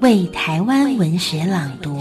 [0.00, 2.00] 为台湾文学朗读。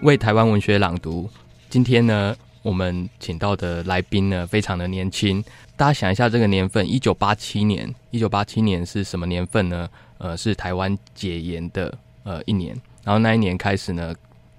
[0.00, 1.28] 为台湾文学朗读。
[1.68, 5.44] 今天呢，我们请到的来宾呢，非常的年轻。
[5.76, 9.86] 大家想一下，这个年份，一九八七年，一九八七年是什么年份呢？
[10.16, 11.92] 呃，是台湾解严的
[12.22, 12.74] 呃一年。
[13.04, 14.14] 然后那一年开始呢，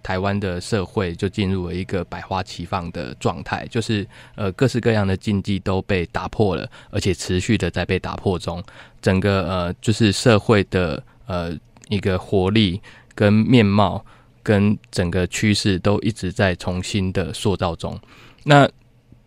[0.08, 8.64] 台湾的社会就进入了一个百花齐放的状态，就是呃各式各样的禁忌都被打破了，而且持续的在被打破中。
[9.02, 11.54] 整个呃就是社会的呃
[11.90, 12.82] 一个活力
[13.14, 14.06] 跟面貌。
[14.48, 18.00] 跟整个趋势都一直在重新的塑造中。
[18.46, 18.66] 那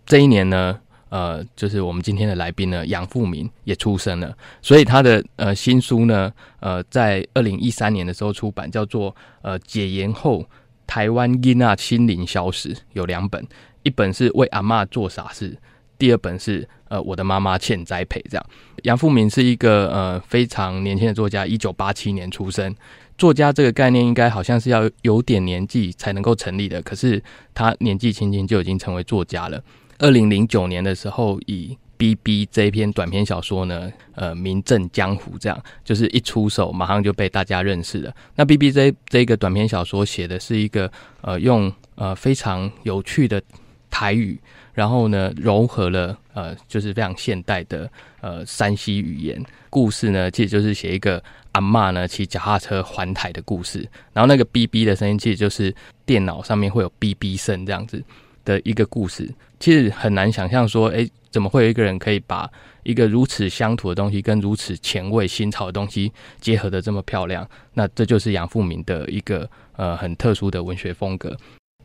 [0.07, 4.35] 这一年呢，呃，就是我们今天的来宾呢，杨富民也出生了。
[4.63, 10.43] 所以他的呃新书呢，呃，在二零一三年的时候出版，叫做《呃解严后
[10.91, 13.47] 台湾囡娜心灵消失》，有两本，
[13.85, 15.57] 一本是为阿嬷做傻事，
[15.97, 18.21] 第二本是呃我的妈妈欠栽培。
[18.29, 18.45] 这样，
[18.83, 22.75] 杨富闵是一个呃非常年轻的作家，一九八七年出生。
[23.17, 27.23] 作家这个概念应该好像是要有点年纪才能够成立的，可是
[27.55, 29.63] 他年纪轻轻就已经成为作家了。
[29.99, 31.69] 二零零九年的时候，以
[32.01, 38.11] 《B B》这一篇短篇小说呢，呃，名震江湖，这样就是一出手，马上就被大家认识了。
[38.37, 40.91] 那《B B》这这个短篇小说写的是一个
[41.21, 43.43] 呃，用呃非常有趣的
[43.91, 44.41] 台语，
[44.73, 47.91] 然后呢，融合了呃，就是非常现代的
[48.23, 49.39] 呃山西语言。
[49.69, 53.87] 故事呢，其实就是写一个阿嬷呢骑脚踏车环台的故事。
[54.15, 55.75] 然后那个哔哔的声音，其实就是
[56.07, 58.03] 电脑上面会有哔哔声这样子
[58.43, 59.31] 的一个故事。
[59.59, 62.51] 其实很难想象说，哎，怎么会有一个人可以把
[62.83, 67.49] 一个如此乡土的东西跟如此前卫新潮的东西结合的这么漂亮？
[67.75, 71.37] 那这就是杨富明的一个呃很特殊的文学风格。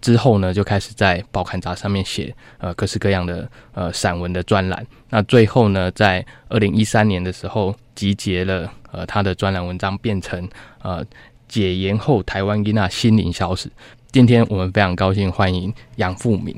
[0.02, 4.86] 之后呢，就开始在报刊杂上面写呃各式各样的呃散文的专栏。
[5.10, 10.48] 那最后呢，在二零一三年的时候，集结了呃他的专栏文章，变成
[10.84, 11.04] 呃
[11.48, 13.72] 解严后台湾囡仔心灵消失。
[14.12, 16.56] 今天我们非常高兴欢迎杨富明。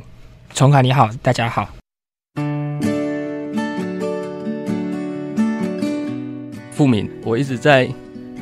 [0.53, 1.76] 崇凯你好，大家好。
[6.77, 7.89] 富敏，我一直在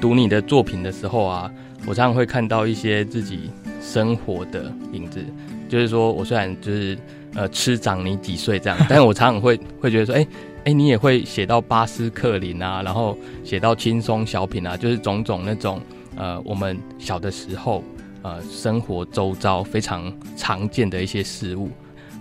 [0.01, 1.49] 读你的作品的时候啊，
[1.85, 3.49] 我常常会看到一些自己。
[3.81, 5.23] 生活的影子，
[5.69, 6.97] 就是说我虽然就是
[7.35, 15.79] 呃吃长你几岁这样， 但是我常常会会觉得说，哎、欸、哎、欸，你也会写到巴斯克林啊，然后写到轻松小品啊，就是种种那种
[16.15, 17.83] 呃我们小的时候
[18.23, 21.69] 呃生活周遭非常常见的一些事物，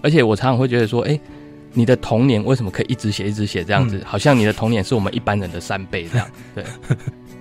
[0.03, 1.21] 而且我常常会觉得说，哎、欸，
[1.75, 4.01] 你的童年为什么可以一直写一直写这样子？
[4.07, 6.65] 好像你的童年是我们一般人的三倍这样， 对，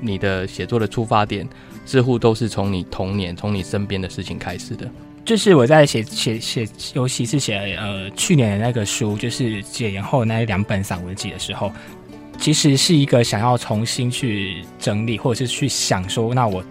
[0.01, 1.47] 你的写作的出发点。
[1.85, 4.89] 似乎都是从你童年、从你身边的事情开始的。
[5.25, 11.69] 就是我在写写写，尤其是写呃去年的那个书，就是解严后那两本散文集的时候，
[12.39, 16.63] 其实是一个想要重新去整理，或者是去想说，那我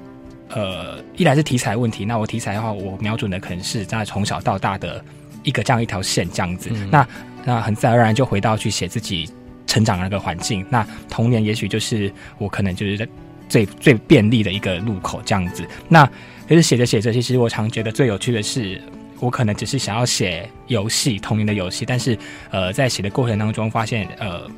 [0.49, 5.05] 呃一来是题材问题，那我题材的话，我瞄准的可能是在从小到大的
[5.43, 6.71] 一个这样一条线这样子。
[6.73, 7.09] 嗯、那
[7.45, 9.29] 那很自然而然就回到去写自己
[9.67, 10.65] 成长的那个环境。
[10.71, 13.09] 那童年也许就是我可能就是在。
[13.49, 15.63] 最最便利的一个路口，这样子。
[15.87, 16.07] 那
[16.49, 18.81] 可是写着写着，其实我常觉得最有趣的是，
[19.21, 21.85] 我可能只是想要写游戏，童年的游戏。
[21.85, 22.17] 但是，
[22.51, 24.51] 呃，在写的过程当中，发现，呃，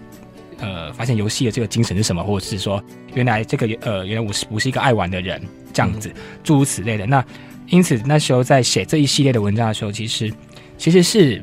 [0.60, 2.80] 呃，发现游戏的这个精神是什么，或者是说，
[3.14, 5.42] 原来这个，呃，原来我是不是一个爱玩的人，
[5.72, 6.12] 这样子，
[6.44, 7.04] 诸如此类的。
[7.04, 7.24] 那
[7.70, 10.32] 因此，那时候在写这一系列的文章的时候，其实
[10.78, 11.42] 其实是。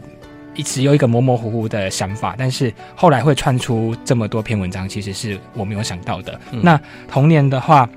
[0.53, 6.37] 一直有一个模模糊糊的想法，但是后来会串出这么多篇文章，其实是我没有想到的。
[6.51, 7.89] 嗯、那童年的话，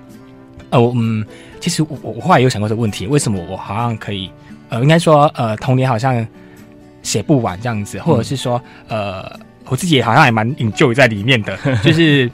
[0.71, 1.27] 呃，嗯，
[1.59, 4.31] 其实我我后来有想过这个问题，为什么我好像可以，
[4.69, 6.25] 呃，应该说，呃，童年好像
[7.03, 9.29] 写不完这样子，或者是说，呃，
[9.67, 12.31] 我自己也好像也蛮 enjoy 在里面的， 就是，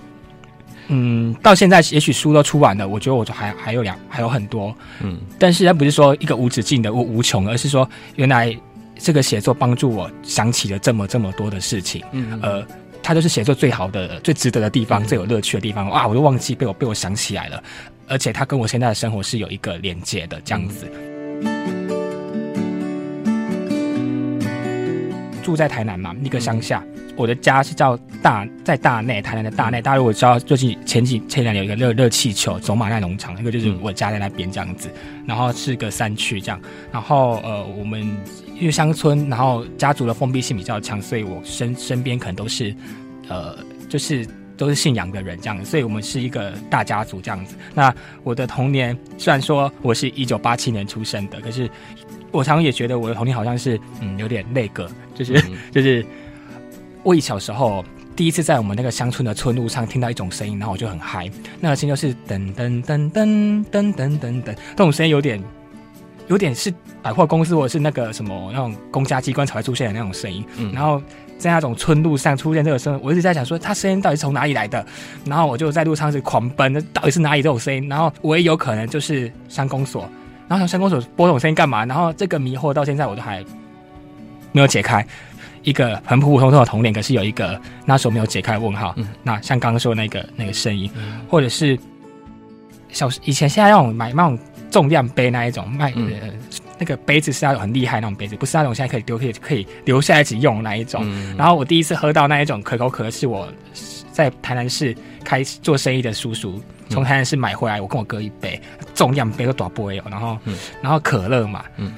[0.89, 8.55] 嗯，到现在也许书都出完了，我觉得我就还还有两还有很多，嗯，但是它不是说一个无止境的无无穷，而是说原来。
[9.03, 12.63] 这个写作帮助我想起了这么这么多的事情，嗯，呃，
[13.03, 15.89] 它就是写作最好的、最值得的地方、嗯、最有乐趣的地方。
[15.89, 17.63] 哇，我都忘记被我被我想起来了，
[18.07, 20.87] 而且它跟我现在的生活是有一个连接的，这样子。
[21.43, 21.89] 嗯、
[25.43, 26.85] 住在台南嘛，一个乡下。
[27.17, 29.83] 我的家是叫大，在大内，台南的大内。
[29.83, 34.89] 大家如果知道，最近前几前两年有一个热热气球走马奈农场，那个就是我家在那边这样子。
[35.27, 36.59] 然后是个山区这样。
[36.91, 38.17] 然后呃，我们
[38.61, 42.73] 因为乡村，然后家族的封闭性比较强，所以我身身边可能都是
[43.29, 43.59] 呃，
[43.89, 44.25] 就是
[44.57, 45.65] 都是信仰的人这样子。
[45.69, 47.57] 所以我们是一个大家族这样子。
[47.75, 47.93] 那
[48.23, 51.69] 我的童年虽然说我是一九八七年出生的，可是。
[52.33, 56.07] 我常常也觉得我的童年好像是嗯有点那个，就是、嗯、 就是
[57.03, 57.85] 我小时候
[58.15, 61.29] 第一次在我们那个乡村的村路上听到一种声音，然后我就很嗨，
[61.59, 65.43] 那个声音就是噔噔噔噔噔噔噔噔，这种声音有点
[66.31, 66.73] 有点是
[67.03, 71.03] 百货公司或者是那个什么那种公家机关才会出现的那种声音，嗯、然后
[71.37, 74.87] 在那种村路上出现这个声音，我一直在想说它声音到底是从哪里来的，
[75.25, 80.09] 然后我就在路上是狂奔，到底是哪里这种声音，然后唯一有可能就是山公所。
[80.47, 81.85] 然后从山公所播这种声音干嘛？
[81.85, 83.45] 然后这个迷惑到现在我都还
[84.53, 85.05] 没有解开。
[85.63, 88.95] 一个很普普通通的童年，可是有一个那时候没有解开的问号。
[88.97, 91.79] 嗯、那像刚刚说的那个那个声音，嗯、或者是
[92.89, 94.39] 小以前现在那种买那种
[94.71, 96.29] 重量杯那一种卖、嗯呃、
[96.79, 101.03] 那个杯子是要很厉害那种杯子，不是那种现在可以丢可以可以留下来一起用的那一种。
[101.05, 103.49] 嗯、然后我第一次喝到那一种可口可乐，是我
[104.13, 106.63] 在台南市开做生意的叔叔。
[106.89, 108.61] 从台南市买回来，我跟我哥一杯，
[108.97, 110.03] 重量杯都多不会哦。
[110.11, 111.95] 然后，嗯、然后可乐嘛，嗯，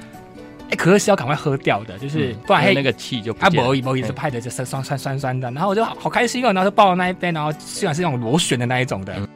[0.77, 5.49] 可乐是要赶快喝掉的，就是、嗯、不然那个气就啊，某一某一是派的，就酸酸酸酸酸的。
[5.49, 9.27] 然后我就好好开心哦，然后就抱了那一杯，然后虽然是那种螺旋的那一种的，嗯、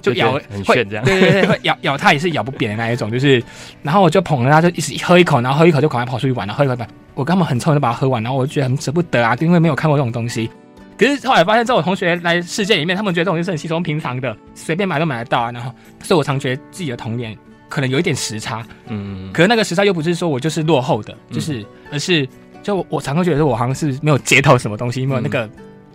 [0.00, 3.42] 就咬很炫这样，对对对，会咬咬它也是咬不扁的那一种，就是，
[3.82, 10.50] 然后我就捧着它，就一直喝一口，然后喝一口就赶快跑出去玩，然后喝一口，我根本很冲就把它喝完，然后我就觉得很舍不得啊，因为没有看过这种东西。
[10.98, 15.50] 可是后来发现，在我同学来世界里面，他们觉得这种东西是很稀松平常的，随便买都买得到啊。
[15.50, 17.34] 然后，所以我常觉得自己的童年
[17.70, 22.28] 可能有一点时差，嗯，可是那个时差又不是说我就是落后的，就是，而是
[22.62, 25.48] 就我常会觉得我好像是没有接到什么东西，没有那个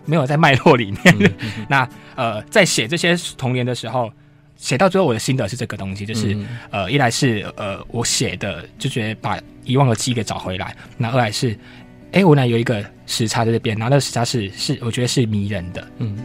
[0.06, 1.32] 没有在脉络里面。
[1.68, 4.10] 那呃，在写这些童年的时候，
[4.56, 6.36] 写到最后我的心得是这个东西，就是
[6.70, 11.56] 呃，一来是呃我写的就觉得把遗忘的记忆给找回来，那二来是。
[12.12, 15.86] 哎，我呢有一个时差在这边，然后那个时差是是，我觉得是迷人的。
[15.98, 16.16] 嗯。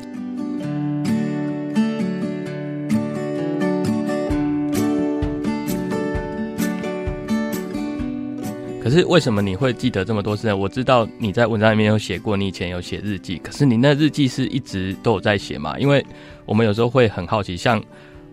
[8.83, 10.57] 可是为什么你会记得这么多事呢？
[10.57, 15.77] 我知道你在文章里面有写过，你以前有写日记，可是你那日记是一直都有在写嘛？
[15.77, 16.03] 因为
[16.45, 17.81] 我们有时候会很好奇，像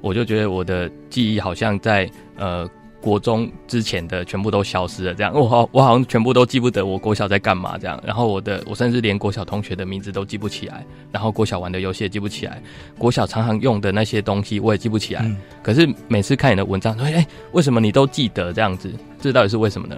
[0.00, 2.68] 我就觉得我的记忆好像在呃。
[3.00, 12.60] 国中之前的全部都消失了，这样我好，我好像全部都记不得我国小在干嘛这样，然后我的我甚至连国小同学的名字都记不起来，然后国小玩的游戏也记不起来，
[12.98, 15.22] 国小常常用的那些东西我也记不起来。
[15.24, 18.92] 嗯、可是每次看你的文章说，哎、欸，为什么你都记得这样子？
[19.20, 19.96] 这到底是为什么呢？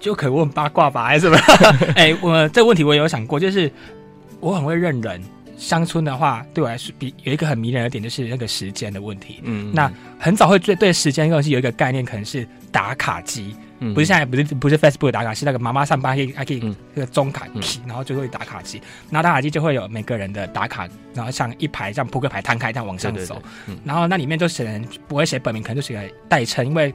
[0.00, 1.38] 就可以问八卦吧，还是什么？
[1.96, 3.70] 哎、欸，我这个问题我也有想过，就是
[4.40, 5.22] 我很会认人。
[5.56, 9.40] 乡村的话，对我来说比有一个很迷人的点，就是那个时间的问题。
[9.42, 16.62] 嗯，那很早会对对时间这个东西有一个概念，可能是打卡机，嗯，不是现在不是不是 Facebook 打卡，是那个妈妈上班可以还可以
[16.94, 18.80] 那个钟卡，嗯、然后就会打卡机，
[19.10, 23.42] 那打卡机就会有每个人的打卡，然后像一排像扑克牌摊开这样往上走，对对对
[23.74, 26.94] 嗯、然后那里面就写人不会写本名，可能就写个代称，因为。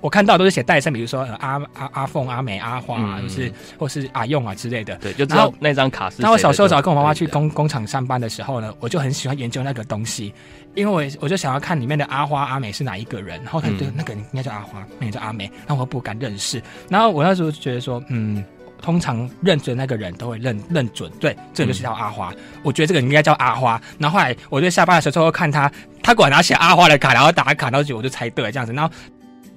[0.00, 4.96] 我看到都是写代称，比如说阿阿阿凤、阿美、阿花啊，就是或是阿用啊之类的。
[4.96, 6.22] 对，就知道那张卡是。
[6.22, 10.32] 那我小时候早跟我妈妈去工工厂上班的时候呢，我就很喜欢研究那个东西，
[10.74, 16.62] 因为我我就想要看里面的阿花、阿美是哪一个人，然后看对那个应该叫阿花，那个叫阿美，那我不敢认识。
[16.88, 18.42] 然后我那时候就觉得说，嗯，
[18.80, 22.32] 通常认准那个人都会认认准，对，这个就是叫阿花。
[22.62, 23.78] 我觉得这个应该叫阿花。
[23.98, 25.70] 然后后来我就下班的时候看他，
[26.02, 28.90] 他果然拿写阿花的卡，然后打卡，然后我就猜对这样子，然后。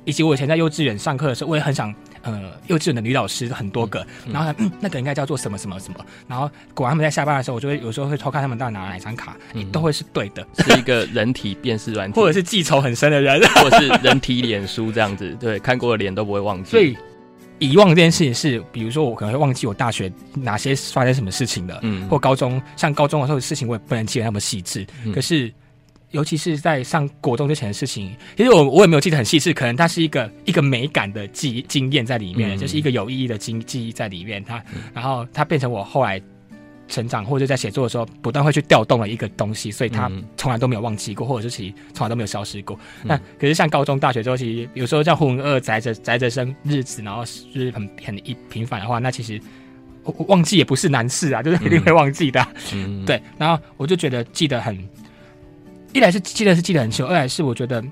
[0.05, 16.71] 以及我以前在幼稚园上课的时候，我也很想，呃，幼稚园的女老师很多个，嗯、然后、嗯、那个应该叫做什么什么什么，然后果然他们在下班的时候，我就会有时候会偷看他们到底拿了哪张卡，嗯、都会是对的，是一个人体辨识软体， 或者是记仇很深的人， 或者是人体脸书这样子，对，看过的脸都不会忘记。
[16.71, 16.97] 所以
[17.59, 25.51] 遗忘这件事情是，比如说我可能会忘记我大学哪些发生什么事情的，嗯，或高中像高中的时候的事情，我也不能记得那么细致，嗯、可是。
[26.13, 34.43] 尤其是在上国中之前的事情，其实我我也没有记得很细致，可能它是一个一个美感的记忆经验在里面，嗯、就是一个有意义的经记忆在里面。
[34.43, 36.21] 它，嗯、然后它变成我后来
[36.87, 42.77] 成长或者在写作的时候不断会去调动的一个东西，所以它从来都没有忘记过，或者是其实从来都没有消失过。
[43.01, 49.41] 嗯、那可是像高中、大学之后，其实有时候像浑浑噩宅着宅着生日子，然后就是很很一平凡的话，那其实
[50.03, 52.47] 我忘记也不是难事啊，就是一定会忘记的。
[52.71, 54.77] 嗯、对，然后我就觉得记得很。
[55.93, 57.83] 一来是记得是记得很清楚，二来是我觉得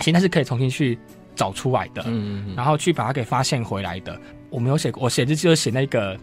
[0.00, 0.98] 现在是可以重新去
[1.36, 4.18] 找出来的，嗯，嗯，然后去把它给发现回来的。
[4.50, 6.16] 我没有写过，我写日记就写那个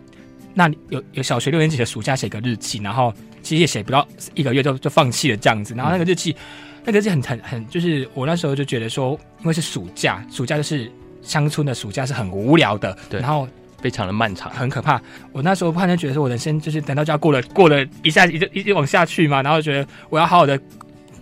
[0.53, 5.73] 那有有小学六年级的暑假写个日记，然后其实也写不到一个月就就放弃了这样子。
[5.75, 13.47] 然后那个日记，嗯、那个日记很很很，就是我那时候就觉得说，因为是暑假，暑假就是乡村的暑假是很无聊的，对，然后
[13.81, 15.01] 非常的漫长，很可怕。
[15.33, 20.57] 我那时候突然间觉得说，我人生就是等到就要过了过了一下一一直往下去嘛，然后觉得我要好好的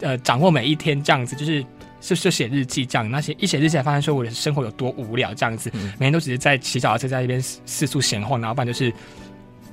[0.02, 1.66] 呃掌握每一天这样子，就是。
[2.02, 8.90] 就就写日记这样，那些一写日记才发现说我的生活有多无聊这样子，嗯、每天都只是在骑脚踏车在那边四处闲晃，然后不然就是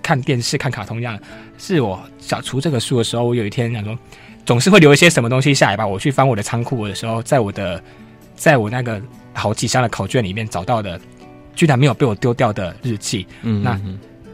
[0.02, 1.16] 看电视看卡通这样。
[1.56, 3.96] 是我想出这个书的时候，我有一天想说，
[4.44, 5.86] 总是会留一些什么东西下来吧。
[5.86, 7.80] 我去翻我的仓库的时候，在我的
[8.34, 9.00] 在我那个
[9.32, 11.00] 好几箱的考卷里面找到的，
[11.54, 13.24] 居然没有被我丢掉的日记。
[13.42, 13.80] 嗯，那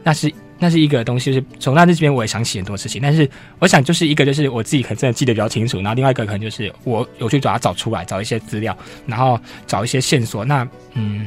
[0.02, 0.32] 那是。
[0.62, 3.28] 那是一个东西，就是从那这边我也想起很多事情，但是
[3.58, 10.44] 我想就是一个就是我自己可能真的记得比较清楚，然后另外一个可能就是我有去把它找出来，找一些资料，然后找一些线索。
[10.44, 11.26] 那嗯，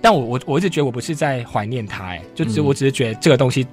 [0.00, 3.66] 但我我我一直觉得我不是在怀念它，哎，就只我只是觉得这个东西，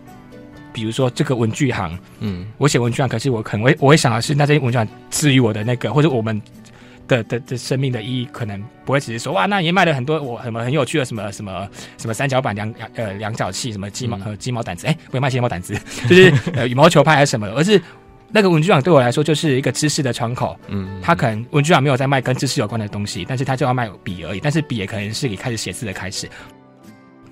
[0.73, 6.41] 比如说这个文具行，嗯，我写文具行，可是我可能会我会想的是，那这些文具行赐予我的那个或者我们。
[7.07, 15.73] 的的的生命的意义可能不会只是说哇，那也卖了很多我什么很有趣的什么什么什么三角板量呃量角器什么鸡毛和鸡毛掸子，哎、欸，不会卖鸡毛掸子，
[16.07, 17.81] 就是呃羽毛球拍还是什么，而是
[18.29, 20.57] 那个文具厂对我来说就是一个知识的窗口。
[20.67, 24.39] 嗯，他可能文具厂没有在卖跟知识有关的东西，但是他就要卖笔而已。
[24.39, 26.27] 但是笔也可能是你开始写字的开始。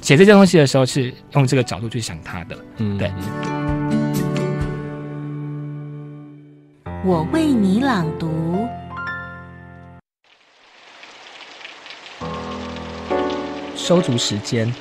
[0.01, 2.57] 写这些东西的时候是用这个角度去想它的。
[2.77, 3.11] 嗯，对。
[7.03, 8.67] 我为你朗读。
[13.75, 14.73] 收足时间，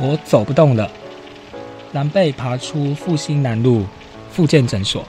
[0.00, 0.90] 我走不动了。
[1.92, 3.86] 狼狈爬出复兴南路
[4.30, 5.06] 复健诊所，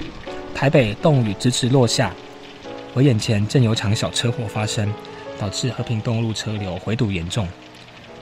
[0.53, 2.13] 台北冻雨直直落下。
[2.93, 4.93] 我眼前正有场小车祸发生，
[5.37, 7.47] 导致和平东路车流回堵严重。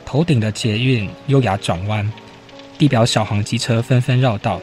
[0.05, 2.11] 头顶的捷运优雅转弯，
[2.77, 4.59] 地表小黄机车纷纷绕道。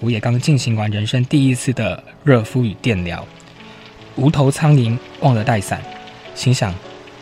[0.00, 3.24] 我也刚进行完人生第一次的热敷与电疗。
[4.18, 5.80] 无头苍蝇忘了带伞，
[6.34, 6.74] 心想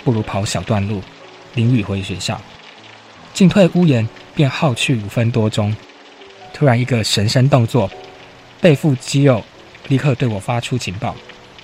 [0.03, 1.03] 不如跑小段路，
[1.55, 2.41] 淋雨回学校。
[3.35, 5.77] 进退屋檐便耗去五分多钟。
[6.55, 7.91] 突然一个神身动作，
[8.63, 9.45] 背腹肌肉
[9.89, 11.15] 立刻对我发出警报：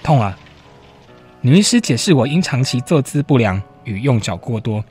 [0.02, 0.38] 痛啊！
[1.40, 4.84] 女医师解释我因长期坐姿不良与用脚过多，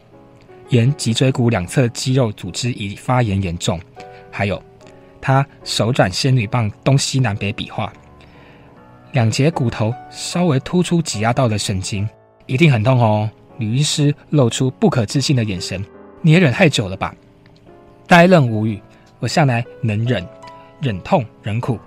[0.70, 3.80] 沿脊椎骨两侧肌肉组织已发炎严重。
[4.32, 4.60] 还有，
[5.22, 7.94] 她手转仙女棒东西南北比划。
[9.14, 12.08] 两节骨头稍微突出挤压到的神经，
[12.46, 13.30] 一定很痛哦。
[13.58, 15.84] 女医师露出不可置信的眼神
[16.22, 17.14] ：“你也忍太久了吧？”
[18.08, 18.82] 呆愣无语。
[19.20, 20.26] 我向来能忍，
[20.82, 21.78] 忍痛、忍苦、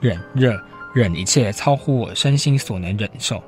[0.00, 0.60] 忍热、
[0.92, 3.42] 忍一切超乎我身心所能忍受。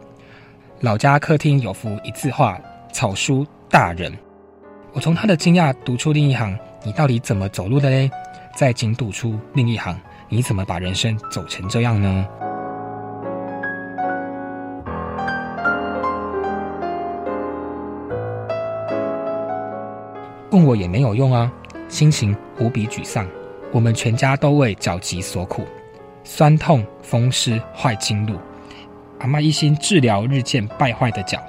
[0.81, 2.59] 老家客厅有幅一字画
[2.93, 4.11] 草书“大人”。
[4.95, 8.11] 我从他的惊讶读出另一行：“你到底怎么走路的嘞？”
[8.57, 10.01] 再紧读出另一行
[10.31, 12.27] ：“你怎么把人生走成这样呢？”
[20.55, 21.53] 问我也没有用啊，
[21.89, 23.27] 心情无比沮丧。
[23.73, 25.67] 我们全家都为脚疾所苦，
[26.23, 28.41] 酸痛、风湿、坏经络。
[29.19, 31.43] 阿嬷一心治疗日渐败坏的脚，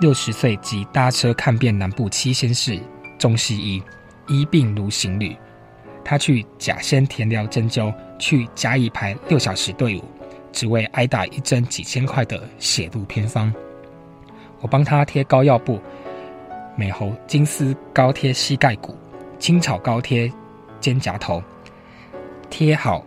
[0.00, 2.80] 六十岁即搭车看遍南部七县市
[3.18, 3.82] 中西医，
[4.26, 5.36] 医病如行旅。
[6.02, 10.04] 他去甲仙田寮针灸，去甲乙排六小时队伍，
[10.50, 13.52] 只为挨打一针几千块的血路偏方。
[14.62, 15.78] 我帮他贴膏药布。
[16.76, 18.94] 美猴金丝膏贴膝盖骨，
[19.38, 20.30] 青草膏贴
[20.78, 21.42] 肩胛头，
[22.50, 23.02] 贴好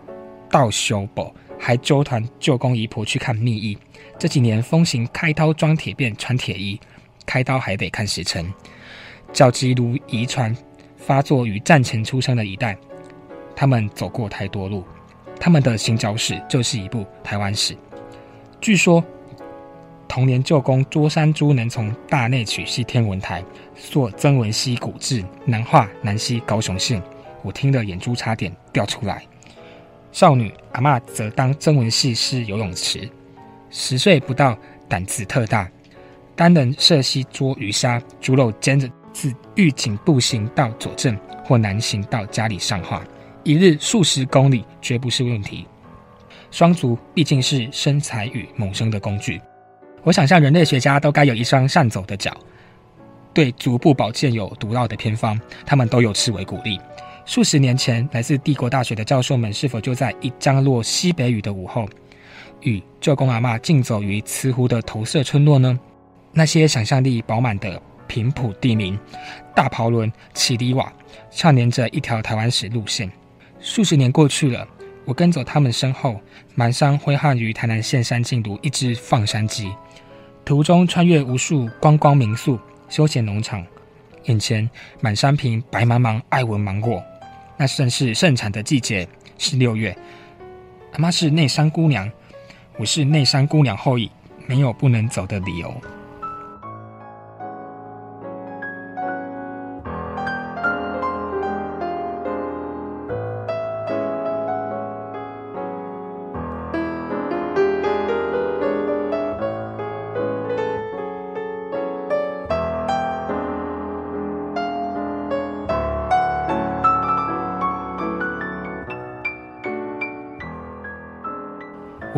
[0.50, 3.78] 到修补，还揪团舅公姨婆去看秘医。
[4.18, 6.80] 这几年风行开刀装铁片穿铁衣，
[7.28, 8.52] 开刀还得看时辰。
[9.32, 10.56] 较之如遗传，
[10.98, 12.76] 发作于战前出生的一代，
[13.56, 14.84] 他们走过太多路，
[15.40, 17.78] 他们的行脚史就是一部台湾史。
[18.60, 19.04] 据说。
[20.10, 23.44] 童年舅公卓山猪能从大内取西天文台
[23.76, 27.00] 溯曾文溪古志南化南溪高雄县，
[27.44, 29.24] 我听得眼珠差点掉出来。
[30.12, 33.08] 少女阿嬷则当曾文溪是游泳池，
[33.70, 34.58] 十岁不到，
[34.90, 35.70] 胆子特大，
[36.36, 43.04] 单人涉溪捉鱼虾、猪肉煎着，自狱警步行到左镇或南行到家里上画，
[43.44, 45.68] 一日数十公里绝不是问题。
[46.50, 49.40] 双足毕竟是生财与谋生的工具。
[50.04, 52.36] 我想象人类学家都该有一双善走的脚，
[53.34, 56.80] 对足部保健有独到的偏方，他们都有此为鼓励。
[57.26, 61.88] 数十年前，来自帝国大学的教授们是否就在一将落西北雨的午后，
[62.62, 65.80] 与舅公阿嬷竞走于慈湖的投射村落呢？
[66.32, 68.98] 那些想象力饱满的平埔地名，
[69.56, 70.92] 大袍轮、奇里瓦，
[71.30, 73.12] 串联着一条台湾史路线。
[73.60, 74.68] 数十年过去了，
[75.06, 76.20] 我跟走他们身后，
[76.56, 79.72] 满山挥汗于台南县山径，如一只放山鸡。
[80.50, 83.64] 途中穿越无数观光民宿、休闲农场，
[84.24, 84.68] 眼前
[85.00, 87.04] 满山坪白茫茫爱文芒果，
[87.56, 89.96] 那正是盛产的季节，是六月。
[90.94, 92.12] 阿妈是内山姑娘，
[92.80, 94.10] 我是内山姑娘后裔，
[94.48, 95.72] 没有不能走的理由。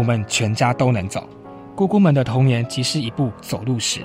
[0.01, 1.29] 我们全家都能走。
[1.75, 4.01] 姑姑们的童年即是一部走路史。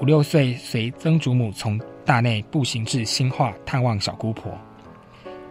[0.00, 4.50] 五六岁随曾祖母从大内步行至新化探望小姑婆。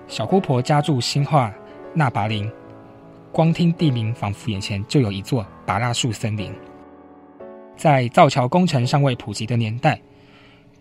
[0.10, 1.54] 小姑婆家住新化
[1.94, 2.52] 那拔林，
[3.32, 6.54] 光听地名，仿佛眼前就有一座芭乐树森林。
[7.78, 9.98] 在造桥工程尚未普及的年代，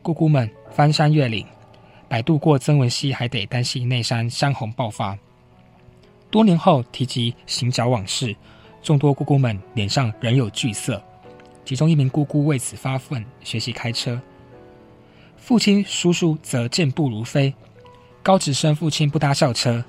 [0.02, 1.46] 姑姑们翻山越岭，
[2.08, 5.16] 摆渡过曾文溪，还得担心内山山洪爆发。
[6.32, 8.35] 多年后提及行脚往事。
[8.87, 11.02] 众多姑姑们脸上仍有惧色，
[11.64, 14.16] 其中一名姑姑为此发奋学习开车。
[15.37, 17.52] 父亲、叔叔则健步如飞。
[18.23, 19.85] 高职生父亲不搭校车，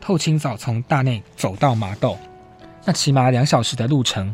[0.00, 2.16] 透清早从大内走到麻豆，
[2.84, 4.32] 那起码两小时的路程。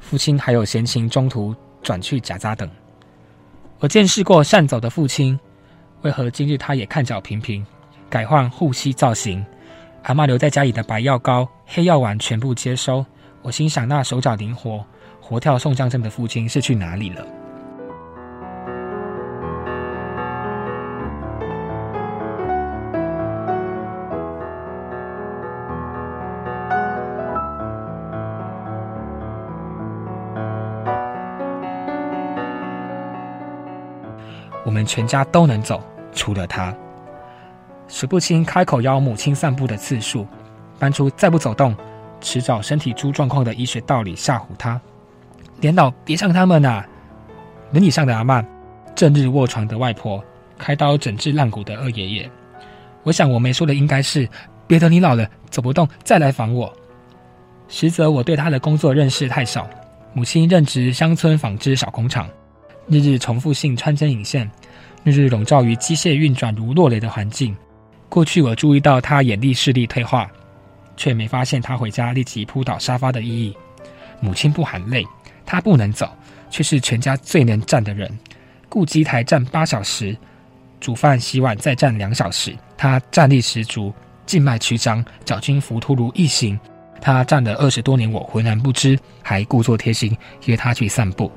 [0.00, 2.68] 父亲还有闲情，中途转去甲扎等。
[3.78, 5.38] 我见识过善走的父亲，
[6.02, 7.64] 为何今日他也看脚平平，
[8.10, 9.46] 改换护膝造型？
[10.02, 13.06] 阿嬷留在家里的白药膏、黑药丸全部接收。
[13.48, 14.84] 我心想，那手脚灵活、
[15.22, 17.24] 活跳送降阵的父亲是去哪里了？
[34.62, 35.82] 我们全家都能走，
[36.12, 36.76] 除了他。
[37.86, 40.26] 数不清开口邀母亲散步的次数，
[40.78, 41.74] 搬出再不走动。
[42.20, 44.80] 迟早身体出状况的医学道理吓唬他，
[45.60, 46.84] 年老别像他们呐。
[47.70, 48.46] 轮椅上的阿曼，
[48.94, 50.24] 正日卧床的外婆，
[50.56, 52.30] 开刀整治烂骨的二爷爷。
[53.02, 54.28] 我想我没说的应该是，
[54.66, 56.72] 别等你老了走不动再来访我。
[57.68, 59.68] 实则我对他的工作认识太少。
[60.14, 62.26] 母亲任职乡村纺织小工厂，
[62.88, 64.50] 日日重复性穿针引线，
[65.04, 67.54] 日日笼罩于机械运转如落雷的环境。
[68.08, 70.28] 过去我注意到他眼力视力退化。
[70.98, 73.56] 却没发现他回家立即扑倒沙发的意义。
[74.20, 75.02] 母亲不喊累，
[75.46, 76.14] 他不能走，
[76.50, 78.10] 却是全家最能站的人。
[78.68, 80.14] 顾机台站八小时，
[80.80, 82.54] 煮饭洗碗再站两小时。
[82.76, 83.94] 他站力十足，
[84.26, 86.58] 静脉曲张，脚筋浮凸如异形。
[87.00, 90.14] 他站了二十多年，我浑然不知，还故作贴心
[90.46, 91.30] 约他去散步。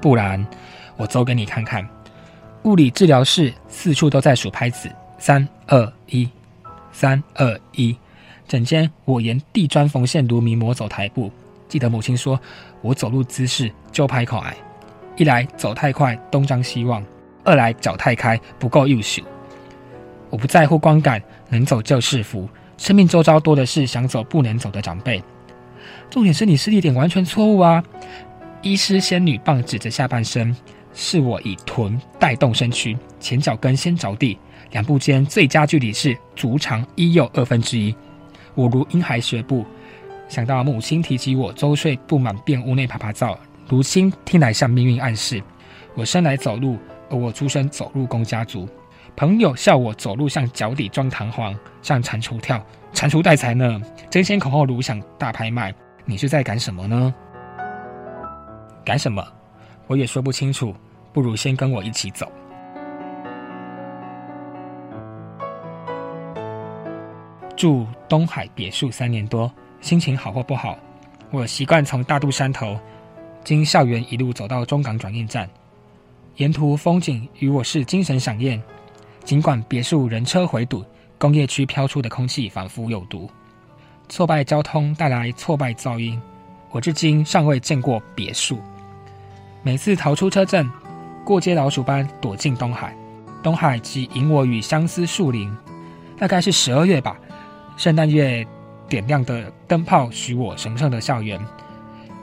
[0.00, 0.44] 不然，
[0.96, 1.86] 我走给你看看。
[2.64, 6.28] 物理治疗室四处都在数拍子，三二一，
[6.92, 7.96] 三二一。
[8.46, 11.30] 整间我沿地砖缝线如迷魔走台步。
[11.68, 12.38] 记得母亲说，
[12.82, 14.56] 我走路姿势就拍口矮，
[15.16, 17.04] 一来走太快东张西望，
[17.44, 19.22] 二来脚太开不够优秀。
[20.28, 22.48] 我不在乎光感，能走就是福。
[22.76, 25.22] 生命周遭多的是想走不能走的长辈。
[26.10, 27.82] 重点是你视力点完全错误啊！
[28.62, 30.54] 医师仙女棒指着下半身，
[30.92, 34.38] 是我以臀带动身躯，前脚跟先着地，
[34.72, 37.94] 两步间最佳距离是足长一又二分之一。
[38.54, 39.64] 我如婴孩学步，
[40.28, 45.42] 想到母亲提及我周岁不满便屋内爬爬灶，如今听来像命运暗示。
[45.94, 48.68] 我生来走路，而我出生走路工家族。
[49.16, 53.80] 朋友笑我走路像脚底装弹簧，像蟾蜍跳，蟾蜍带财呢。
[54.10, 57.14] 争先恐后如想大拍卖，你是在赶什么呢？
[58.84, 59.26] 赶什么？
[59.86, 60.74] 我也说不清楚。
[61.12, 62.30] 不如先跟我一起走。
[67.56, 70.78] 住东海别墅三年多，心情好或不好，
[71.32, 72.78] 我习惯从大肚山头
[73.42, 75.50] 经校园一路走到中港转运站，
[76.36, 78.62] 沿途风景与我是精神饗宴。
[79.24, 80.84] 尽管别墅人车回堵，
[81.18, 83.28] 工业区飘出的空气仿佛有毒，
[84.08, 86.22] 挫败交通带来挫败噪音。
[86.70, 88.58] 我至今尚未见过别墅。
[89.62, 90.70] 每次逃出车阵，
[91.24, 92.96] 过街老鼠般躲进东海，
[93.42, 95.54] 东海即引我与相思树林。
[96.18, 97.18] 大概是十二月吧。
[97.76, 98.46] 圣诞夜
[98.88, 101.40] 点亮的灯泡许我神圣的校园。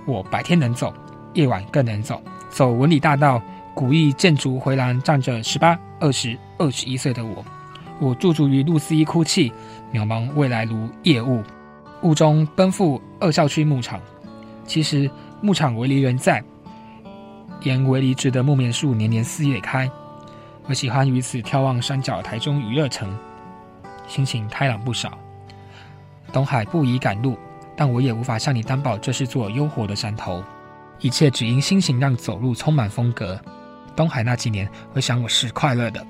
[0.06, 0.94] 我白天能走，
[1.34, 2.22] 夜晚更能走。
[2.50, 3.42] 走文理大道，
[3.74, 7.44] 古意建筑回廊站着十八、二十、二十一岁的我。
[8.00, 9.52] 我驻足于露丝一哭泣，
[9.92, 11.44] 渺茫未来如夜雾。
[12.04, 14.00] 雾中奔赴二校区牧场。
[14.68, 15.10] 其实
[15.42, 16.44] 牧场围篱仍在，
[17.62, 19.90] 沿围篱植的木棉树年年四月开。
[20.66, 23.18] 我喜欢于此眺望山脚台中娱乐城，
[24.08, 25.18] 心情开朗不少。
[26.34, 27.38] 东海不宜赶路，
[27.76, 30.44] 但我也无法向你担保这是座优活的山头。
[31.00, 33.40] 一切只因心情让走路充满风格。
[33.96, 36.06] 东海那几年，回想我是快乐的。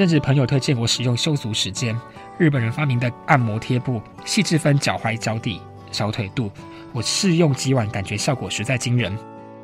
[0.00, 1.94] 阵子朋友推荐我使用修足时间，
[2.38, 5.60] 日本人发明的按摩贴布，细致分脚踝、脚底、
[5.92, 6.50] 小腿肚。
[6.94, 9.14] 我试用几晚，感觉效果实在惊人，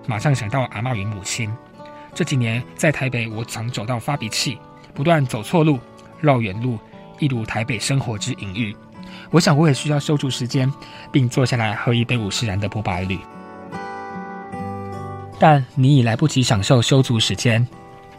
[0.07, 1.51] 马上想到阿嬷与母亲。
[2.12, 4.59] 这几年在台北，我常走到发脾气，
[4.92, 5.79] 不断走错路、
[6.20, 6.79] 绕远路，
[7.18, 8.77] 一如台北生活之隐喻。
[9.31, 10.70] 我想我也需要修足时间，
[11.11, 13.18] 并坐下来喝一杯五十岚的波白绿。
[15.38, 17.66] 但你已来不及享受修足时间，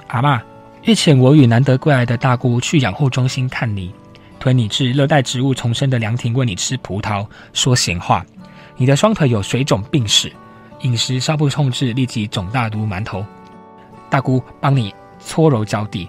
[0.08, 0.42] 阿嬷。
[0.88, 3.94] 月前，我与难得归来的大姑去养护中心看你，
[4.40, 8.26] 推你至热带植物丛生的凉亭喂你吃葡萄，说闲话。
[8.78, 10.32] 你的双腿有水肿病史，
[10.84, 13.26] 饮食稍不控制，立即肿大如馒头。
[14.10, 16.08] 大姑帮你搓揉脚底，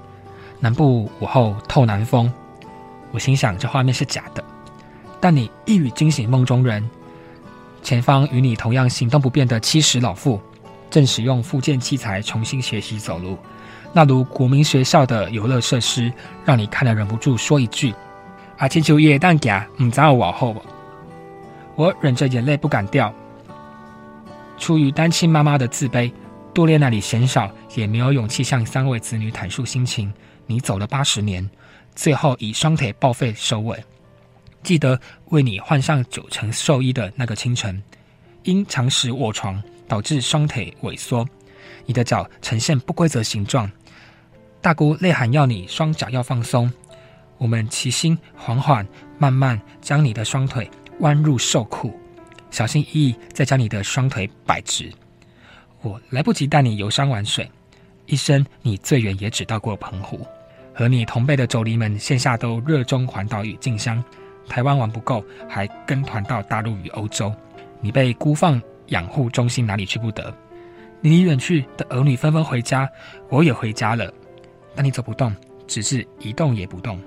[0.60, 2.32] 南部午后透南风。
[3.10, 4.44] 我心想这画面是假的，
[5.20, 6.88] 但你一语惊醒梦中人。
[7.82, 10.40] 前方与你同样行动不便的七十老妇，
[10.88, 13.36] 正使用复健器材重新学习走路。
[13.92, 16.12] 那如国民学校的游乐设施，
[16.44, 17.94] 让你看了忍不住说一句
[18.58, 20.54] ：“阿千秋叶蛋夹，唔知我往后。”
[21.74, 23.12] 我忍着眼泪不敢掉。
[24.58, 26.12] 出于单亲妈妈的自卑，
[26.52, 30.12] 多年那里嫌少，也没有勇气向三位子女坦述心情。
[30.46, 31.48] 你走了八十年，
[31.94, 33.78] 最后以双腿报废收尾。
[34.64, 37.80] 记得为你换上九成寿衣的那个清晨，
[38.42, 41.24] 因长时卧床导致双腿萎缩，
[41.88, 43.70] 你的脚呈现不规则形状。
[44.60, 46.70] 大姑泪喊要你双脚要放松，
[47.38, 50.70] 我们齐心缓缓慢慢将你的双腿
[51.00, 51.98] 弯入瘦裤，
[52.50, 54.92] 小心翼翼再将你的双腿摆直。
[55.80, 57.50] 我来不及带你游山玩水，
[58.04, 60.20] 一生你最远也只到过澎湖。
[60.74, 64.04] 和你同辈的妯娌们线下都热衷环岛与进香，
[64.46, 67.34] 台湾玩不够，还跟团到大陆与欧洲。
[67.80, 70.36] 你被孤放养护中心，哪里去不得？
[71.00, 72.88] 离你远去的儿女纷纷回家，
[73.28, 74.12] 我也回家了。
[74.74, 75.34] 但你走不动，
[75.66, 77.00] 只是一动也不动。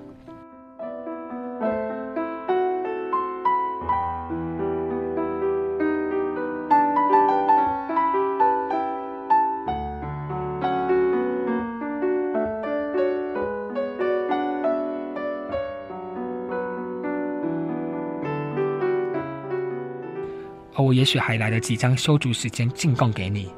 [20.74, 23.52] 而我也许还来得及将修竹时间进贡给你，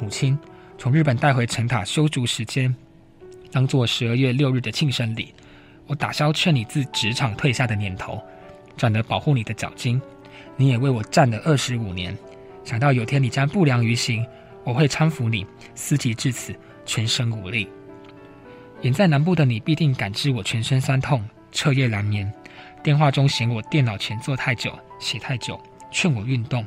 [0.00, 0.38] 母亲，
[0.78, 2.74] 从日本带回成塔修竹时间。
[3.52, 5.34] 当做十二月六日的庆生礼，
[5.86, 8.22] 我打消劝你自职场退下的念头，
[8.76, 10.00] 转得保护你的脚筋。
[10.56, 12.16] 你也为我站了二十五年，
[12.64, 14.26] 想到有天你将不良于行，
[14.64, 15.46] 我会搀扶你。
[15.74, 16.54] 思及至此，
[16.86, 17.68] 全身无力。
[18.82, 22.32] 远在南部的你必定感知我全身酸痛，彻夜难眠。
[22.82, 25.60] 电话中嫌我电脑前坐太久，写太久，
[25.90, 26.66] 劝我运动。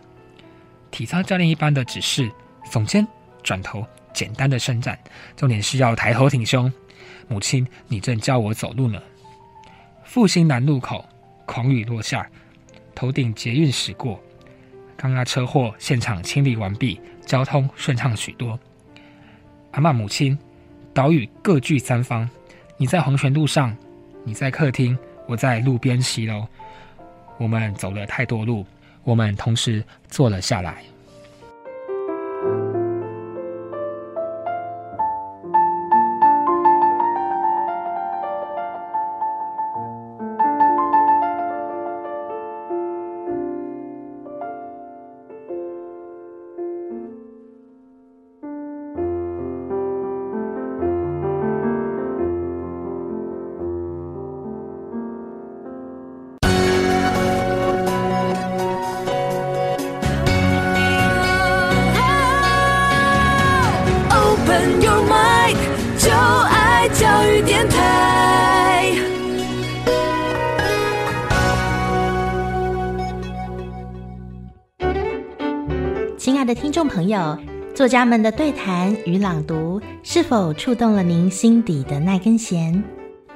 [0.91, 2.29] 体操教练一般的指示：
[2.69, 3.07] 耸肩，
[3.43, 3.85] 转头。
[4.13, 4.97] 简单的伸展，
[5.35, 6.71] 重点是要抬头挺胸。
[7.27, 9.01] 母亲，你正教我走路呢。
[10.03, 11.03] 复兴南路口，
[11.47, 12.29] 狂雨落下，
[12.93, 14.21] 头顶捷运驶过。
[14.95, 18.59] 刚刚车祸现场清理完毕，交通顺畅许多。
[19.71, 20.37] 阿嬷，母亲，
[20.93, 22.29] 岛屿各据三方。
[22.77, 23.75] 你在黄泉路上，
[24.23, 24.95] 你在客厅，
[25.27, 26.47] 我在路边骑楼。
[27.39, 28.63] 我们走了太多路，
[29.03, 30.83] 我们同时坐了下来。
[76.23, 77.37] 亲爱的听众朋友，
[77.75, 82.81] 作家们的对谈与朗读是否触动了您心底的那根弦？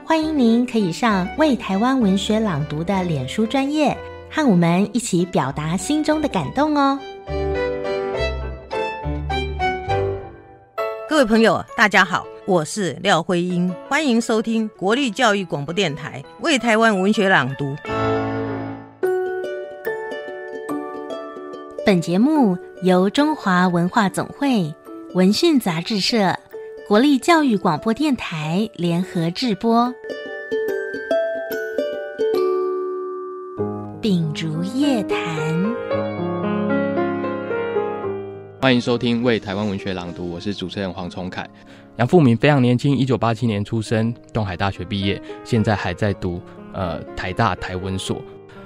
[0.05, 3.93] 欢迎您可以上为台湾文学朗读的脸书专业，
[4.31, 6.97] 和我们一起表达心中的感动哦。
[11.09, 17.75] 各位朋友，大家好，我是廖辉英，欢迎收听国立教育广播电台为台湾文学朗读。
[21.87, 24.75] 本节目由中华文化总会、
[25.13, 26.37] 文讯杂志社、
[26.85, 29.93] 国立教育广播电台联合制播。
[34.01, 35.17] 秉烛夜谈，
[38.59, 41.49] 欢迎收听《为台湾文学朗读》，我是主持人黄崇凯。
[41.95, 46.41] 杨富明非常年轻，一九八七年出生，东海大学毕业，现在还在读
[46.73, 48.21] 呃台大台文所。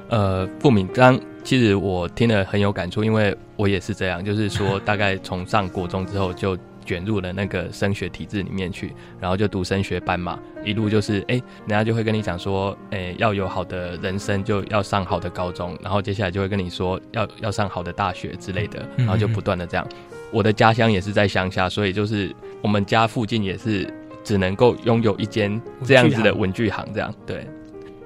[0.09, 19.87] 呃，富敏刚其实我听了很有感触，因为我也是这样，就是说大概从上国中之后就卷入了那个升学体制里面去，然后就读升学班嘛，一路就是哎、欸，人家就会跟你讲说，哎、欸，要有好的人生就要上好的高中，然后接下来就会跟你说要要上好的大学之类的，然后就不断的这样。
[20.31, 23.91] 我的家乡也是在乡下，所以就是我们家附近也是
[24.23, 27.45] 只能够拥有一间这样子的文具行，这样对。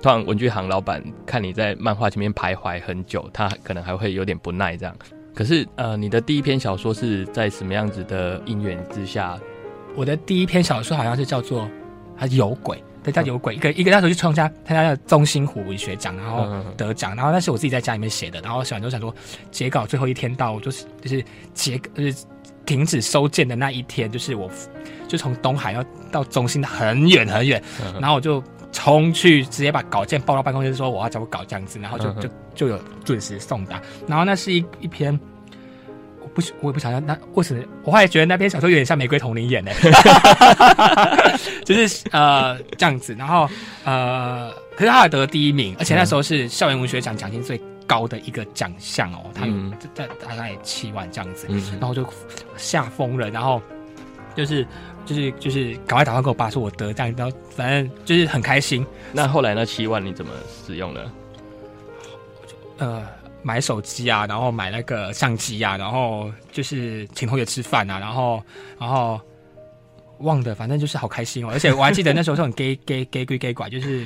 [0.06, 4.96] 突然，文具行老板看你在漫画前面徘徊很久，他可能还会有点不耐这样。
[5.34, 9.36] 可是，呃，你的第一篇小说是在什么样子的因缘之下？
[9.96, 11.64] 我的第一篇小说好像是叫做
[12.16, 13.56] 《他有鬼》，对，叫有鬼。
[13.56, 17.16] 一个一个那时候去参加参加了中心湖文学奖，然后得奖。
[17.16, 18.40] 然后那是我自己在家里面写的。
[18.42, 19.12] 然后写完之后想说，
[19.50, 22.26] 截稿最后一天到，就是就是截就是
[22.64, 24.48] 停止收件的那一天，就是我
[25.08, 27.60] 就从东海要到中心的很远很远，
[28.00, 28.40] 然后我就。
[28.76, 33.82] 冲去直接把稿件报到办公室，说我要交个稿这样子，然后就就就有准时送达。
[34.06, 35.18] 然后那是一一篇，
[36.22, 37.64] 我不我也不想要那为什么？
[37.86, 39.72] 我后来觉得那篇小说有点像《玫瑰瞳铃眼》呢，
[41.64, 43.16] 就是呃这样子。
[43.18, 43.50] 然后
[43.86, 47.58] 呃，可是他还得了第一名，而且那时候是校园文学奖奖金最
[47.88, 49.54] 高的一个奖项哦，他有
[49.94, 51.48] 在大概七万这样子，
[51.80, 52.06] 然后就
[52.58, 53.62] 吓疯了，然后
[54.36, 54.68] 就是。
[55.06, 58.86] 就是就是赶快打电话给我爸说我得这样，然后反正就是很开心。
[59.14, 60.32] 那后来那七万你怎么
[60.66, 61.12] 使用呢？
[62.78, 63.06] 呃，
[63.42, 68.42] 买手机啊，然后买那个相机啊，然后就是请同学吃饭啊，然后
[68.80, 69.22] 然后
[70.20, 71.50] 忘的，反正就是好开心哦。
[71.52, 74.06] 而且我还记得那时候是很 gay gay gay gay gay 拐，就是。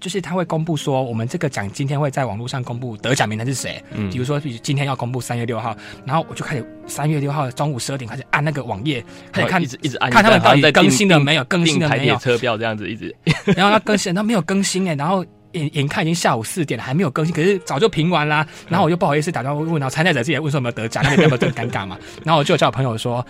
[0.00, 3.82] 就是他会公布说，我们这个奖今天会在网络上公布得奖名单是谁。
[3.92, 13.14] 嗯，比如说，比如今天要公布三月六号，然后我就开始三月六号中午十二点开始按那个网页，开始看，一直一直按，看他们到底更新了没有，更新了没有，车票这样子一直，
[13.56, 15.24] 然后他更新，他没有更新哎，然后。
[15.52, 18.46] 眼眼看已经下午四点了，还没有更新，可是早就评完啦。
[18.68, 21.96] 然后我就不好意思打电话问，然后参赛者自己也问说有没有得奖，那边有没有很尴尬嘛？
[22.24, 23.24] 然后我就叫我朋友说，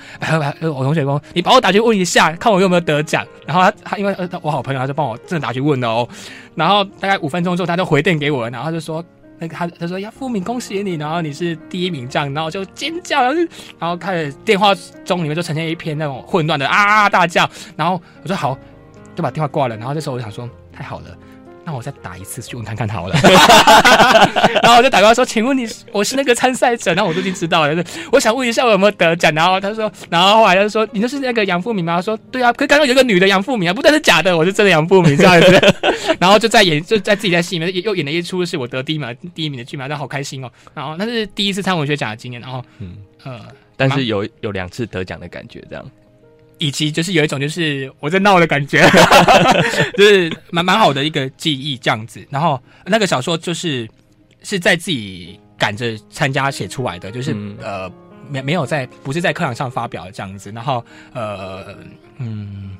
[0.60, 3.24] 我同学说，你帮我打去问一下，看我有没有得奖。
[3.46, 6.08] 然后他他因为呃我好朋友，他就帮我真的打去问了哦。
[6.54, 9.04] 然后大概五分钟之后，他就回电给我，然后他就说
[9.38, 13.40] 那个他他说呀，富敏恭喜你，然后你是第一名这样，然后就尖叫，然后
[13.78, 17.48] 然后开始电话中里面就呈现一片那种混乱的啊大叫。
[17.76, 18.58] 然后我说好，
[19.14, 19.76] 就把电话挂了。
[19.76, 21.06] 然后这时候我想说太好了。
[21.68, 23.14] 那我再打一次去问看看好了，
[24.62, 29.30] 然后我就打电话说：“请问你，我是那个参赛者。”然后我都已经知道了，我想问一下我有没有得奖。
[29.34, 35.74] 然后他说，然后后来他就说：“你就是那个杨富明吗？”他说：“对啊。”可是刚刚有一个女的杨富明啊，不但是假的，我是真的杨富明这样子。
[36.18, 40.50] 然后就在演，就在自己在戏里面又演了一出是我得第一名第一名的剧嘛，那好开心哦。
[40.72, 42.40] 然后那是第一次参文学奖的经验。
[42.40, 43.40] 然后嗯呃，
[43.76, 45.84] 但是有有两次得奖的感觉这样。
[46.58, 48.82] 以及就是有一种就是我在闹的感觉，
[49.96, 52.24] 就是蛮蛮好的一个记忆这样子。
[52.30, 53.88] 然后那个小说就是
[54.42, 57.90] 是在自己赶着参加写出来的，就是、嗯、呃
[58.28, 60.50] 没没有在不是在课堂上发表这样子。
[60.52, 61.74] 然后呃
[62.18, 62.76] 嗯，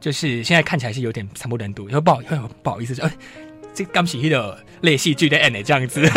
[0.00, 3.10] 就是现在看起来是有点惨不忍睹，又不好又不好意思，呃，
[3.74, 6.02] 这刚喜剧的类戏剧的 end 这样子。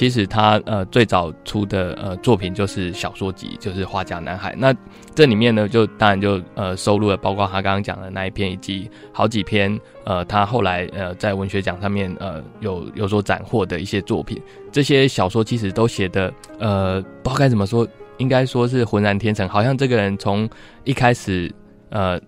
[0.00, 4.52] 其实他呃最早出的呃作品就是小说集，就是《花甲男孩》。
[4.56, 4.74] 那
[5.14, 14.40] 这里面呢，就当然就呃收录了包括他刚刚讲的那一篇，以及好几篇呃他后来呃在文学奖上面呃有有所斩获的一些作品。
[14.72, 17.86] 这些小说其实都写的呃不知道该怎么说，
[18.16, 20.48] 应该说是浑然天成，好像这个人从
[20.84, 21.54] 一开始
[21.90, 22.18] 呃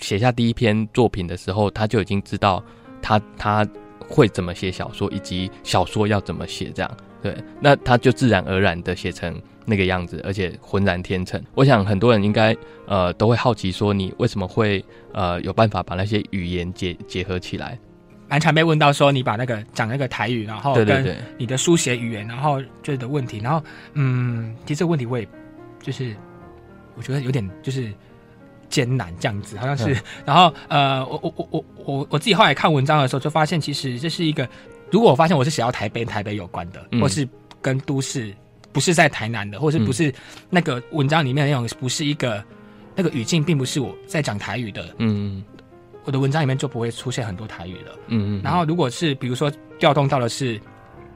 [0.00, 2.64] 写下第一篇作品的时候，他就已经知道
[3.02, 3.68] 他他。
[4.00, 11.42] 会怎么写小说，以及小说要怎么写，这样对，那他就自然而然的写成那个样子，而且浑然天成。
[11.54, 12.56] 我想很多人应该
[12.86, 17.78] 呃都会好奇说，你为什么会呃有办法把那些语言结结合起来？
[18.28, 23.62] 蛮常被问到说，你把那个讲那个台语，然后跟你的书写语言，然后就是的问题，然后
[23.94, 25.26] 嗯，其实这个问题我也
[25.80, 26.14] 就是
[26.96, 27.92] 我觉得有点就是
[28.68, 29.94] 艰难这样子，好像是。
[29.94, 34.48] 嗯、然后呃，我我我我我我自己后来看文章的时候，就发现其实这是一个，
[34.90, 37.28] 如果我发现我是写到台北台北有关的，嗯、或是
[37.60, 38.34] 跟都市
[38.72, 40.12] 不是在台南的，或是不是
[40.50, 42.42] 那个文章里面那种不是一个
[42.94, 45.44] 那个语境，并不是我在讲台语的，嗯。
[46.04, 47.98] 我的文章里面就不会出现很多台语了。
[48.06, 48.40] 嗯嗯。
[48.40, 50.56] 然后，如果是比如说调动到的是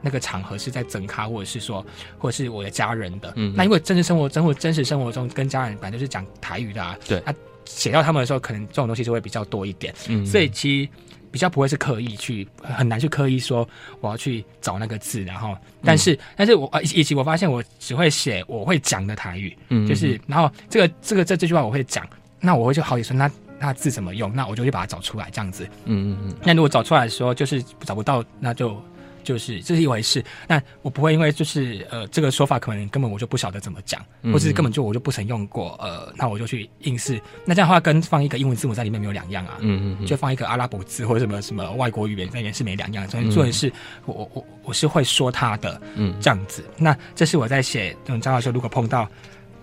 [0.01, 1.85] 那个场合是在整咖，或者是说，
[2.17, 6.97] 或者是我的家人的，嗯，那因为真实生活、真或真实生活中跟家人本来就是讲台语的啊。
[7.07, 7.21] 对。
[7.25, 7.33] 那
[7.65, 9.93] 写到他们的时候，可能这种东西就会比较多一点。
[10.09, 10.25] 嗯。
[10.25, 10.89] 所以其实
[11.31, 13.67] 比较不会是刻意去，很难去刻意说
[13.99, 22.05] 我要去找那个字，然后，但是，嗯、但是我以以及我发现我只会写我会讲的台语，嗯，就是然后这个这个这这句话我会讲，
[22.39, 23.29] 那我会就好几说那。
[23.63, 24.35] 那字怎么用？
[24.35, 25.65] 那我就去把它找出来，这样子。
[25.85, 26.35] 嗯嗯嗯。
[26.43, 28.81] 那如果找出来的时候，就是找不到，那就
[29.23, 30.23] 就是这是一回事。
[30.47, 37.21] 那我不会因为就是呃这个说法可能根本我就不晓得怎么讲，或是根本就我就不曾用过，呃，那我就去硬试。
[37.45, 39.57] 那这样的话跟放一个英文字母在里面没有两样啊。
[39.59, 40.05] 嗯嗯嗯。
[40.05, 43.07] 就放一个阿拉伯字或者什么什么外国语言在里面是没两样。
[43.09, 43.71] 所以做的是
[44.05, 46.63] 我我我我是会说它的，嗯，这样子。
[46.77, 49.07] 那这是我在写嗯张老师如果碰到。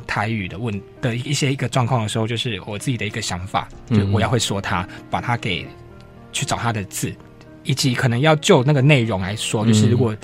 [0.06, 5.66] 台语的问的一些一个状况的时候，就是我自己的一个想法，就我要会说它，把它给
[6.32, 7.14] 去找它的字，
[7.64, 10.16] 以及可能要就那个内容来说，就是如果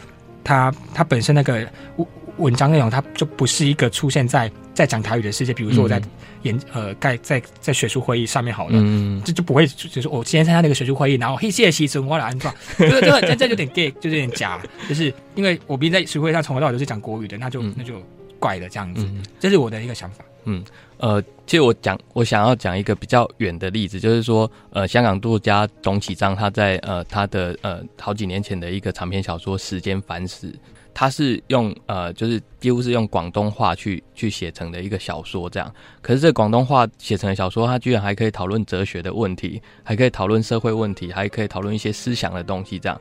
[0.43, 1.67] 它它本身那个
[1.97, 2.07] 文
[2.39, 6.01] 文章内容，它就不是一个出现在在讲台语的世界，比如说我在
[6.43, 18.03] 演呃在在在学术会议上面好了，嗯，这就不会就是我今天参加那个学术会议，然后嘿谢谢西村我来安装，这个这这这有点 gay，就是有点假，就是因为我毕竟在学术会上从头到尾都是讲国语的，那就那就。
[18.41, 20.23] 怪了这样子，嗯，这是我的一个想法。
[20.45, 20.63] 嗯，
[20.99, 30.53] 呃，其实我讲，我想要讲一个比较远的例子，就是说，呃，香港作家董启章他在呃他的呃好几年前的一个长篇小说《时间反史》，
[30.93, 35.73] 他是用呃就是几乎是用广东话去去写成的一个小说，这样。
[36.01, 43.01] 可是这广东话写成的小说，它居然还可以讨论哲学的问题，还可以讨论社会问题，还可以讨论一些思想的东西，这样。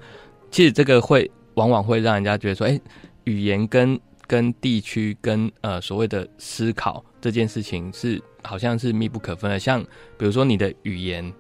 [0.50, 2.80] 其实这个会往往会让人家觉得说，哎，
[3.26, 9.82] 语言跟跟地区跟呃所谓的思考这件事情是好像是密不可分的，像
[10.18, 11.32] 比如说你的语言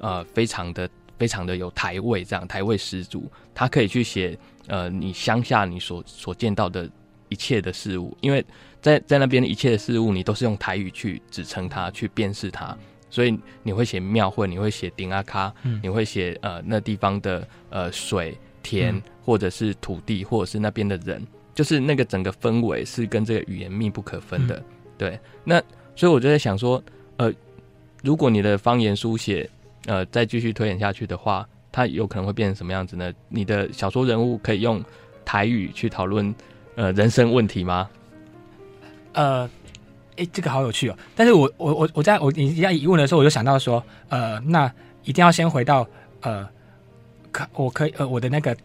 [0.00, 6.88] 呃非常的非常的有台味，这样台味十足，它可以去写呃你乡下你所所见到的
[7.28, 8.44] 一切的事物，因为
[8.80, 12.76] 在在那边一切的事物你都是用台语去指称它，去辨识它，
[13.10, 21.26] 所以你会写庙会，你会写顶阿卡，嗯、你会写呃那地方的呃水田、嗯、或者是土地或者是那边的人。
[21.58, 24.64] 就是那个整个氛围是跟这个语言密不可分的，嗯、
[24.96, 25.18] 对。
[25.42, 25.60] 那
[25.96, 26.80] 所以我就在想说，
[27.16, 27.34] 呃，
[28.04, 29.50] 如果你的方言书写，
[29.86, 33.12] 呃，再继续推演下去的话，它有可能会变成什么样子呢？
[33.28, 34.80] 你的小说人物可以用
[35.24, 36.32] 台语去讨论
[36.76, 37.90] 呃人生问题吗？
[39.14, 39.44] 呃，
[40.10, 40.96] 哎、欸，这个好有趣哦。
[41.16, 45.84] 但是我我我我在我你这样疑问的时候，我就想到说，呃，那一定要先回到
[46.20, 46.48] 呃，
[47.32, 48.56] 可我可以呃我的那个。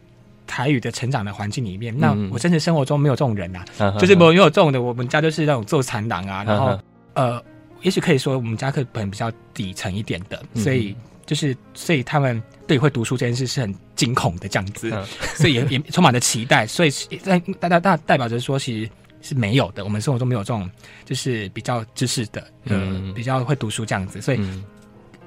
[0.46, 4.82] 台语的成长的环境里面，那我真实生活中没有这种人呐、啊，嗯、就是没有这种的。
[4.82, 6.70] 我们家就是那种做残党啊，然后、
[7.14, 7.44] 嗯、呃，
[7.82, 16.68] 也许可以说我们家课本比较底层一点的，所以就是所以他们对会读书这件事是很惊恐的这样子，嗯、所以也也充满了期待。
[16.68, 18.90] 所以在大大大代表着说，其实
[19.22, 19.84] 是没有的。
[19.84, 20.70] 我们生活中没有这种
[21.06, 24.22] 就是比较知识的，呃，嗯、比较会读书这样子。
[24.22, 24.40] 所以，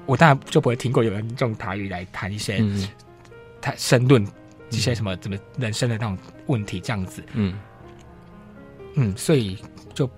[0.05, 2.63] 我当然就不会听过有人用台语来谈一些
[3.59, 4.25] 谈申论。
[4.69, 7.53] 这些什么怎么人生的那种问题这样子，嗯
[8.95, 9.57] 嗯，所以
[9.93, 10.09] 就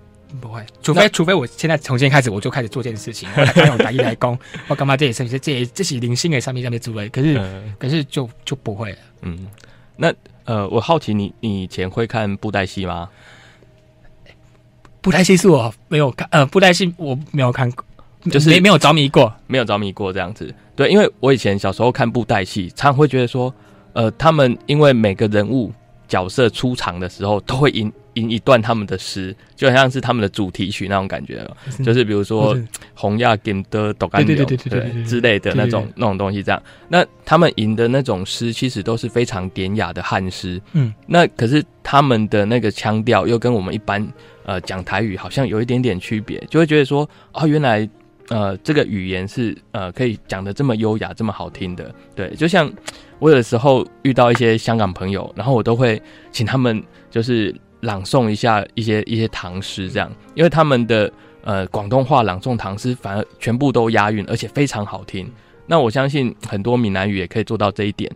[0.41, 9.47] 不会，除非除非我现在从今天开始我就开始做这件事情，我 用打一来攻，我干嘛这也是这这这是零星的上面上面诸位，可是、嗯、可是就就不会了，嗯。
[9.97, 10.13] 那
[10.45, 13.10] 呃，我好奇你你以前会看布袋戏吗？
[15.02, 17.85] 布袋戏是我没有看，呃，布袋戏我没有看过，
[18.31, 20.56] 就是没没有着迷过，没有着迷过这样子。
[20.75, 23.54] 对，因为我以前小时候看布袋戏，常常会觉得说。
[24.00, 25.73] 呃，他们因为每个人物
[26.08, 32.56] 角色出场的时候，都会吟吟一段他们的诗，就好像是他们的主题曲那种感觉，是就是比如说
[32.93, 34.33] 《红亚金的斗干牛》
[34.69, 36.41] 对之类的那种那种东西。
[36.41, 40.62] 这样，那他们吟的那种诗，其实都是非常典雅的汉诗。
[40.71, 44.08] 嗯，那可是他们的那个腔调又跟我们一般
[44.45, 47.87] 呃讲台语好像有一点点区别，就会觉得说，哦，原来。
[48.31, 52.29] 呃，这个语言是呃可以讲的这么优雅、这么好听的，对。
[52.35, 52.71] 就像
[53.20, 56.02] 我有的时候遇到一些香港朋友，然后我都会
[56.32, 61.12] 请他们就是朗诵一下一些一些唐诗，这样，因为他们的
[61.44, 65.32] 呃广东话朗诵唐诗反而全部都押韵，而且非常好听。
[65.65, 68.10] 那我相信很多闽南语也可以做到这一点，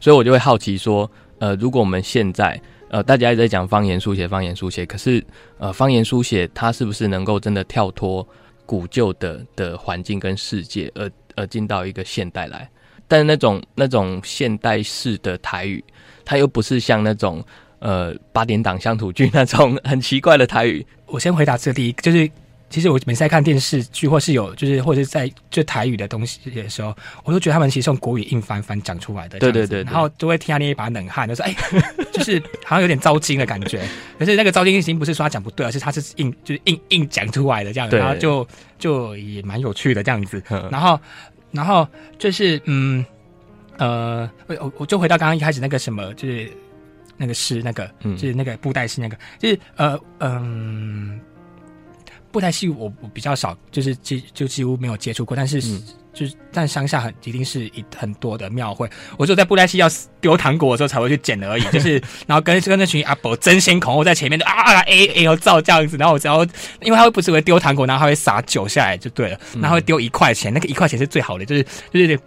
[0.00, 2.60] 所以我就会好奇说，呃，如果我们现在
[2.90, 5.24] 呃大家一直在讲方言书写，方言书写，可是
[5.58, 8.26] 呃方言书写它是不是能够真的跳脱
[8.66, 12.68] 古旧的的环境跟世界，而而进到一个现代来？
[13.08, 15.82] 但是那种那种现代式的台语，
[16.24, 17.44] 它又不是像那种。
[17.80, 20.86] 呃，八点档乡土剧那种很奇怪的台语。
[21.04, 22.26] 我先回答这第一，就是
[22.70, 29.38] 其实我每次在看电视剧或是有就是或者是在就台语的东西的时候，我都觉得他们其实用国语硬翻翻讲出来的。
[29.38, 31.54] 对对对，对，然后就会听他那一把冷汗，就说：“哎，
[32.10, 33.82] 就是好像有点糟心的感觉。
[34.18, 38.48] ”可是那个糟心已经不是说他讲不对，而是他是硬就是硬硬讲出来的这样子，然后就
[38.78, 40.42] 就也蛮有趣的这样子。
[40.70, 40.98] 然后
[41.54, 41.88] 然后
[42.18, 43.02] 就是嗯
[43.78, 46.52] 呃，我我就回到刚刚一开始那个什么就是。
[47.16, 51.20] 那个诗，那个、嗯、就是那个布袋戏，那个就是呃嗯，
[52.32, 55.36] 布袋戏我我比较少，就是几就几乎没有接触过。
[55.36, 55.80] 但是、嗯、
[56.14, 58.88] 就是但乡下很一定是一很多的庙会，
[59.18, 59.88] 我就在布袋戏要
[60.20, 61.62] 丢糖果的时候才会去捡而已。
[61.64, 66.44] 就是 然后跟跟那群阿伯争先恐后在前面就啊啊 A A 要照这样子，然后我只要
[66.80, 71.62] 因为他会不是会丢糖果，然后他会撒酒下来就对了，然后会丢一块钱，那个一块钱是最好的，就是
[71.92, 72.18] 就是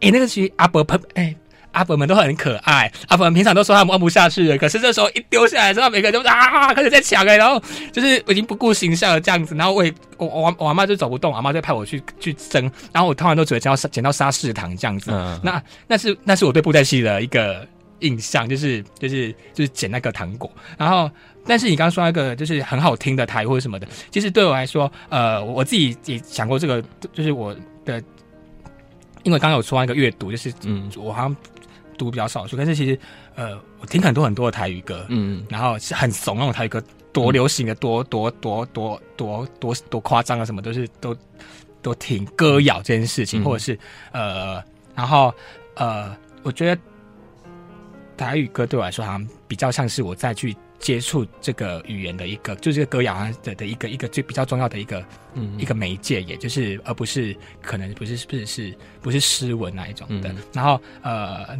[0.00, 1.34] 哎那个群阿伯喷哎。
[1.74, 7.60] 阿伯们都很可爱，阿伯们平常都说他们弯不下去了，可是这时候一丢下来之后，每个人都啊开始在抢哎，然后
[7.92, 12.62] 就是我已经不顾形象了这样子，然后我也我我我阿妈就走不动，阿妈就派我去去争，
[12.92, 17.66] 然后我通常都只会捡到捡到沙士糖这样子，嗯、那那是那是我对布袋戏的一个
[18.00, 21.10] 印象，就是就是就是捡那个糖果，然后
[21.46, 27.54] 但是你刚刚说那个就是很好听的台或者什么的，其实对我来说，呃，我自己也想过这个，就是我
[27.84, 28.00] 的，
[29.24, 31.36] 因为刚刚有说那个阅读，就是嗯，我好像。
[31.96, 32.98] 读比较少数，但是其实，
[33.34, 36.82] 呃，我听很多很多的台语歌，嗯，然后是很怂那种台语歌，
[37.12, 41.16] 多流行的，多多多多多多多夸张啊，什么都是都
[41.80, 43.78] 都挺歌谣这件事情，嗯、或者是
[44.12, 44.62] 呃，
[44.94, 45.32] 然后
[45.74, 46.80] 呃，我觉得
[48.16, 61.58] 台语歌对我来说，好像比较像是我再去接触这个语言的一个，就是这个歌谣的的一个一个最比较重要的一个，嗯，一个媒介，也就是而不是可能不是不是是不是诗文那一种的，嗯、然后呃。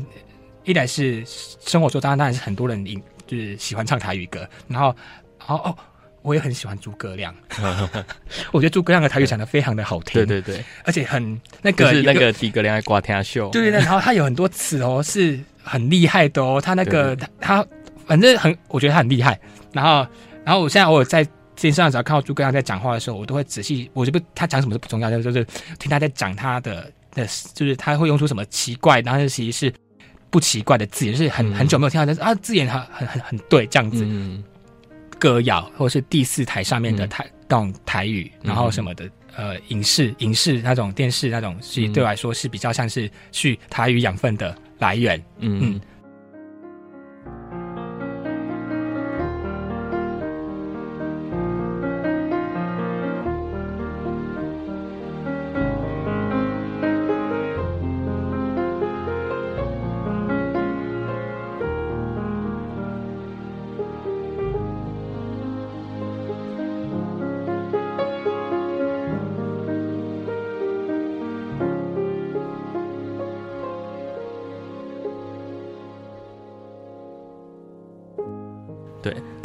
[0.67, 2.83] 一来是生活中当然当然是很多人
[3.27, 4.97] 就是喜欢唱台语歌，然后，
[5.41, 5.77] 然后哦，
[6.23, 7.35] 我也很喜欢诸葛亮，
[8.51, 17.67] 我觉得诸葛亮的台语讲的非常的好听，对对对，而且很那个是那个诸葛亮的挂天秀，对对对，然后他有很多词哦是很厉害的哦，他那个他他
[18.07, 19.39] 反正很我觉得他很厉害，
[19.73, 20.07] 然后
[20.45, 21.25] 然后我现在偶尔在
[21.57, 25.45] 电视上只要看到诸葛亮在讲话的时候，我都会仔细，我就不他讲什么是不重要，就是
[25.79, 29.75] 听他在讲他的的，就是他会用出什么奇怪，然后其实是。
[30.31, 34.05] 不奇怪的字，就是很很久没有听到，但是啊，字眼很很很很对，这样子。
[34.05, 34.43] 嗯、
[35.17, 39.05] 歌谣或者是第四台上面的台、嗯、那种台语，然后什么的，
[39.37, 45.23] 嗯、呃，影视影视那种电视那种，其实对我来说是比较像是去台语养分的来源。
[45.39, 45.61] 嗯。
[45.63, 45.81] 嗯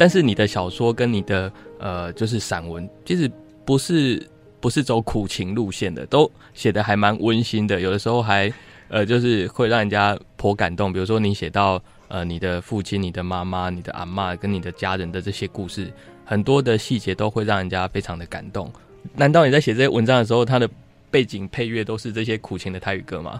[0.00, 3.30] 但是你的小说跟你的呃，就是散文，其实
[3.66, 4.26] 不是
[4.58, 8.50] 不是走苦情路线的，都写的还蛮温馨的，有的时候还
[8.88, 10.90] 呃，就是会让人家颇感动。
[10.90, 11.78] 比如说你写到
[12.08, 15.92] 呃，你的父亲、你的妈妈、你的阿妈跟你的家人的这些故事，
[16.24, 18.72] 很多的细节都会让人家非常的感动。
[19.14, 20.66] 难道你在写这些文章的时候，它的
[21.10, 23.38] 背景配乐都是这些苦情的泰语歌吗？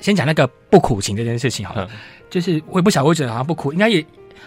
[0.00, 1.98] 先讲那个不苦情这件事情好了，嗯、
[2.30, 4.02] 就是我也不晓得为什么好像不苦，应该也。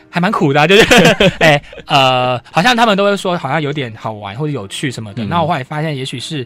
[0.10, 0.84] 还蛮苦的、啊，就是
[1.40, 5.26] 哎、欸、呃，好像他们都会说好像有点好玩或者有趣什么的。
[5.26, 6.46] 那、嗯、我后来发现，也许是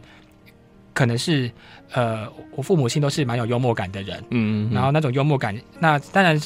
[0.94, 1.50] 可能是
[1.94, 6.40] 呃，我父母亲都是蛮有幽默感的人，嗯，嗯，然后那种幽默感，那当然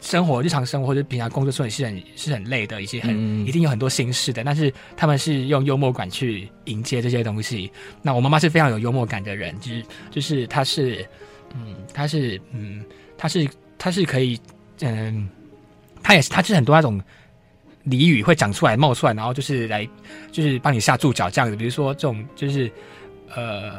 [0.00, 4.42] 生活日常生活或者平常工作时候也是很是很累的，一些很一定有很多心事的。
[4.42, 7.70] 但是他们是用幽默感去迎接这些东西。
[8.00, 11.06] 那我妈妈是非常有幽默感的人，就是就是她是
[11.54, 12.82] 嗯，她是嗯，
[13.18, 13.46] 她是
[13.78, 14.40] 她是可以
[14.80, 15.28] 嗯。
[16.02, 17.00] 他也是，他就是很多那种
[17.86, 19.88] 俚语会讲出来、冒出来，然后就是来，
[20.30, 21.56] 就是帮你下注脚这样子。
[21.56, 22.70] 比如说这种，就是
[23.34, 23.72] 呃，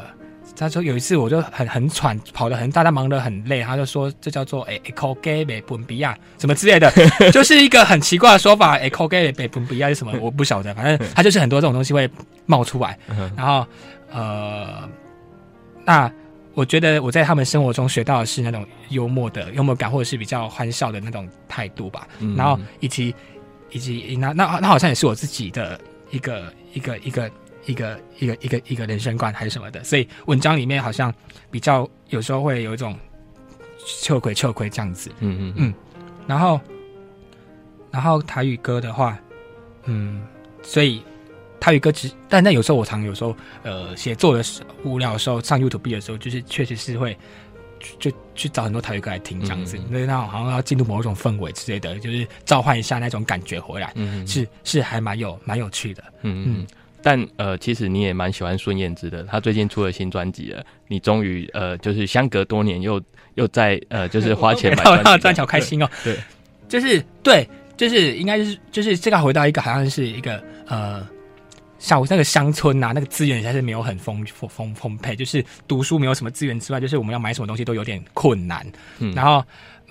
[0.56, 6.92] 他说有一次我就很很喘，跑得很大，他忙得很累，他就说这叫做 echo gay 北本比亚什么之类的，
[7.32, 8.78] 就是一个很奇怪的说法。
[8.80, 10.14] echo gay 北本比亚是什么？
[10.20, 12.10] 我不晓得，反正他就是很多这种东西会
[12.46, 12.98] 冒出来。
[13.36, 13.66] 然后
[14.12, 14.90] 呃，
[15.86, 16.12] 那
[16.54, 22.08] 我觉得我在他们生活中学到的是那种幽默的幽默感，或者是比较欢笑的那种态度吧。
[22.36, 23.14] 然后以及
[23.70, 25.80] 以及那那那好像也是我自己的
[26.10, 27.32] 一个一个一个。
[27.68, 31.14] 一个一个一个一个人生观还是什么的，所以文章里面好像
[31.52, 32.98] 比较有时候会有一种
[34.02, 35.74] 秋葵秋葵这样子，嗯嗯嗯，
[36.26, 36.60] 然后
[37.92, 39.16] 然后台语歌的话，
[39.84, 40.24] 嗯，
[40.64, 41.04] 所以
[41.62, 43.34] 台语歌只但那有时候我常有时候
[43.64, 47.16] 呃写作的时候无聊的时候上 YouTube 的时候，就是确实是会
[48.00, 56.68] 就去找很多台语歌来听这样子，因为那好像要进入某一种氛围之类的，就是召唤一下那种感觉回来，嗯，是是还蛮有蛮有趣的，嗯嗯。
[57.04, 59.24] 但呃，其实你也蛮喜欢孙燕姿的。
[59.24, 63.02] 她最近出了新专辑了，你终于呃，就是相隔多年又
[63.34, 64.84] 又在呃， 就是花钱买
[65.18, 65.90] 专辑，好开心哦。
[66.04, 66.16] 对，
[66.70, 71.04] 就是对，就是应该就是就是这个回到一个好像是一个呃，
[71.82, 78.66] 像那个乡村啊，那个资源还是没有很丰丰丰丰沛，就是读书没有什么资源之外，就是我们要买什么东西都有点困难。
[79.00, 79.44] 嗯，然后。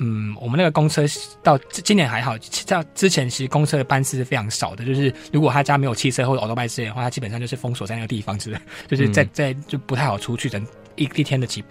[0.02, 1.04] 嗯，我们那个公车
[1.42, 2.34] 到今年还好，
[2.66, 4.82] 到之前其实公车的班次是非常少的。
[4.82, 10.66] 就是如果他家没有汽车或者欧多拜之类的话，他基本上就是封锁在那个地方之类，就是在在就不太好出去，等
[10.96, 11.62] 一一天的几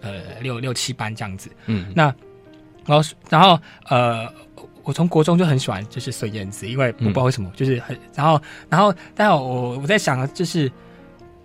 [0.00, 1.50] 呃六六七班这样子。
[1.66, 2.04] 嗯，那
[2.86, 3.60] 然后然后
[3.90, 4.26] 呃，
[4.86, 10.72] 我从国中就很喜欢就是孙燕姿，因为我不知道为什么，嗯、就是很然后然后但我我在想就是。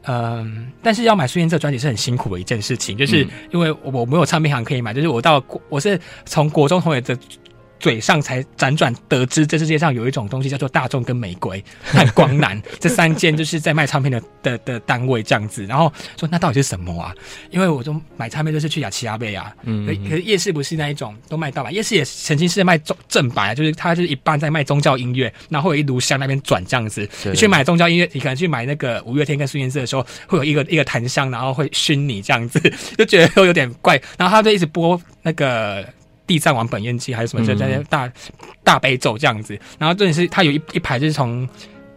[0.06, 3.20] 嗯，但是要买孙燕姿专辑是很辛苦的一件事情，就是
[3.52, 7.16] 因为我我没有唱片行可以买，就是我到我是从国中同学的。
[7.82, 15.66] 嘴上才辗转得知，这世界上有一种东西叫做大众跟玫瑰 和光南 这三间，就是在卖唱片的的的单位这样子。
[15.66, 17.12] 然后说那到底是什么啊？
[17.50, 27.10] 因为我就买唱片就是去雅琪亚贝啊，嗯，可可是夜市不是那一种都卖盗版，夜市也曾经是在卖正正版，就是它就是一半在卖宗教音乐，然后有一炉香那边转这样子。
[27.26, 32.60] 你去买宗教音乐，你可能去买那个五月天跟孙燕姿的时候，会有一个一个檀香，然后会熏你这样子，
[32.96, 34.00] 就觉得都有点怪。
[34.20, 35.84] 然后他就一直播那个。
[36.32, 38.10] 地藏王本愿记还是什么，就在那大
[38.64, 39.60] 大悲咒这样子。
[39.78, 41.42] 然后这里是，它有一一排就是从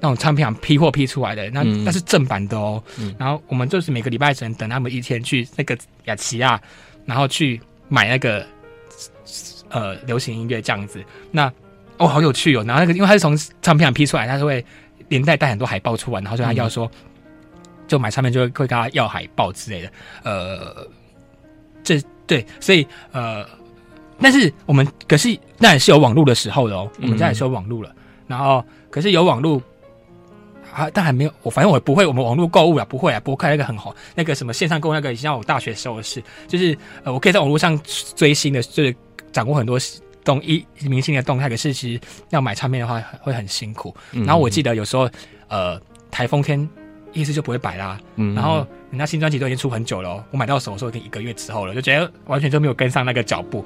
[0.01, 2.83] 那种唱片行批货批出来的，那那是正版的哦。
[3.17, 6.61] 然后我们就是每个礼拜只能等他们一天去那个雅琪亚，
[7.07, 8.45] 然后去买那个
[9.69, 11.01] 呃流行音乐这样子。
[11.31, 11.47] 那
[11.99, 12.65] 哦，好有趣哦。
[12.67, 14.67] 然后那个，因为他是从唱片行批出来，他是会
[15.11, 16.91] 连带带很多海报出来，然后就他要说，
[17.87, 19.93] 就买唱片就会会跟他要海报之类的。
[20.25, 20.85] 呃，
[21.85, 23.47] 这对，所以呃。
[24.21, 27.89] 但是我们可是那也是有网络的时候的哦，我们家也是有网络了。
[27.91, 27.97] 嗯、
[28.29, 29.61] 然后可是有网络
[30.73, 32.05] 啊，但还没有我，反正我不会。
[32.07, 37.79] 我们网络购物啊，不会啊，不会开那个很好那个什么线上购物那个，以前我大学时候的事，就是呃，我可以在网络上
[38.17, 38.95] 追星的，就是
[39.31, 39.79] 掌握很多
[40.25, 41.49] 动一明星的动态。
[41.49, 42.01] 可是其实
[42.31, 43.95] 要买唱片的话会很辛苦。
[44.13, 45.09] 然后我记得有时候
[45.49, 46.69] 呃，台风天
[47.13, 48.01] 意思就不会摆啦。
[48.17, 53.65] 嗯，然后人家新专辑都已经出很久了，哦，我买到手的时候已经一个月之后了，就觉得完全就没有跟上那个脚步。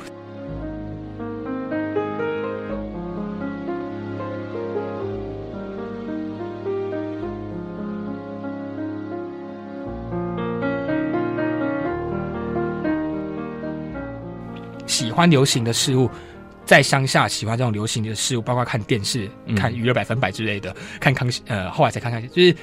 [15.18, 16.08] 欢流行的事物，
[16.64, 22.54] 在乡下喜欢这种流行的事物，包括看电视、嗯、看娱乐百分百之类的，看康熙呃，后来才看康熙，就是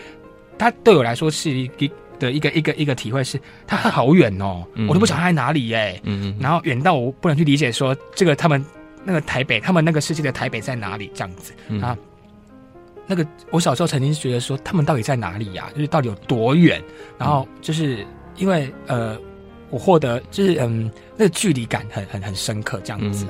[0.57, 1.69] 他对我来说是一
[2.17, 3.37] 的一个一个一个体会是，
[3.67, 8.63] 他好远哦，嗯、我都不晓得他在哪里耶，嗯嗯，然后远到我不能去理解说这个他们
[9.03, 11.51] 那个台北，他们那个世界的台北在哪里这样子
[11.81, 11.91] 啊？
[11.91, 11.97] 嗯、
[13.05, 15.75] 那个我小时候曾经觉得说他们到底在哪里呀、啊？
[15.75, 16.81] 就是到底有多远？
[17.17, 19.19] 然后就是因为呃。
[19.69, 23.25] 我获得就是嗯，那个距离感很很很深刻，这样子。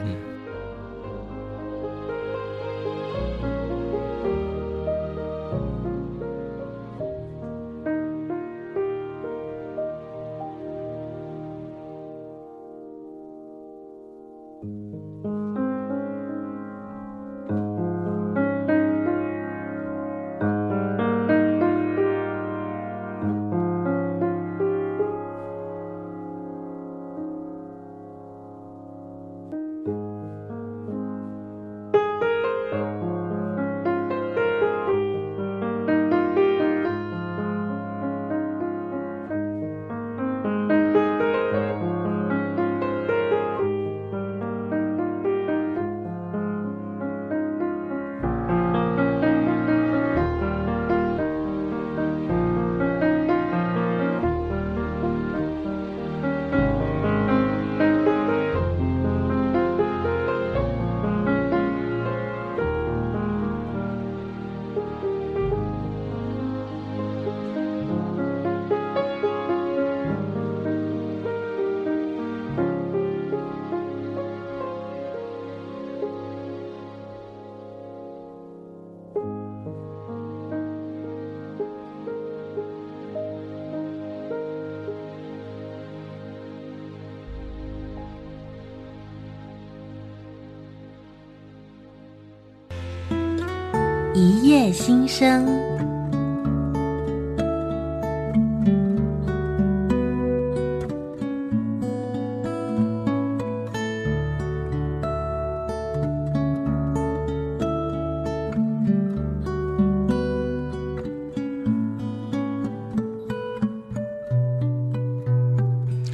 [94.16, 95.45] 一夜新生。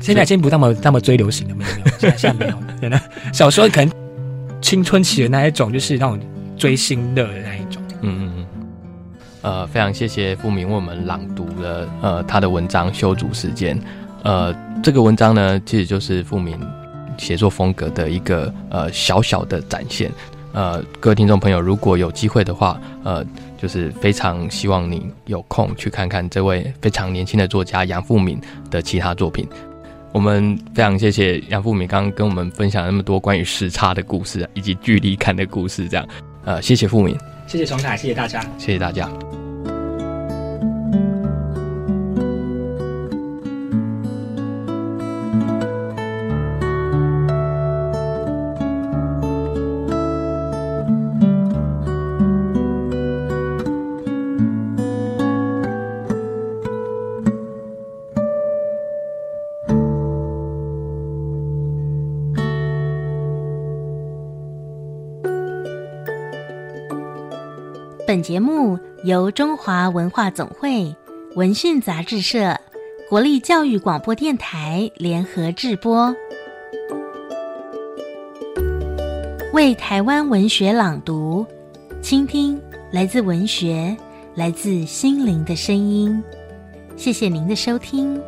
[0.01, 2.67] 现在已经不那么那么追流行了，没有没有， 现在现在没有了。
[2.81, 2.99] 真的，
[3.31, 3.93] 小时候可能
[4.59, 6.19] 青春期的那一种，就是那种
[6.57, 7.60] 追星的那。
[9.41, 13.79] 呃，非常谢谢富闵为我们朗读了呃他的文章《修竹时间》。
[14.23, 16.59] 呃，这个文章呢，其实就是富闵
[17.17, 20.11] 写作风格的一个呃小小的展现。
[20.53, 23.25] 呃，各位听众朋友，如果有机会的话，呃，
[23.57, 28.39] 就是非常希望你有空去看看这位非常年轻的作家杨富敏
[28.69, 29.47] 的其他作品。
[30.13, 36.05] 我们非常谢谢杨富敏刚刚跟我们分享那么多关于时差的故事以及距离感的故事，这样，
[36.43, 37.17] 呃，谢谢富敏，
[37.51, 39.09] 谢谢崇凯，谢谢大家，谢谢大家。
[68.11, 70.93] 本节目由中华文化总会、
[71.35, 72.59] 文讯杂志社、
[73.09, 76.13] 国立教育广播电台联合制播，
[79.53, 81.45] 为台湾文学朗读，
[82.01, 83.95] 倾听来自文学、
[84.35, 86.21] 来自心灵的声音。
[86.97, 88.21] 谢谢您的收听。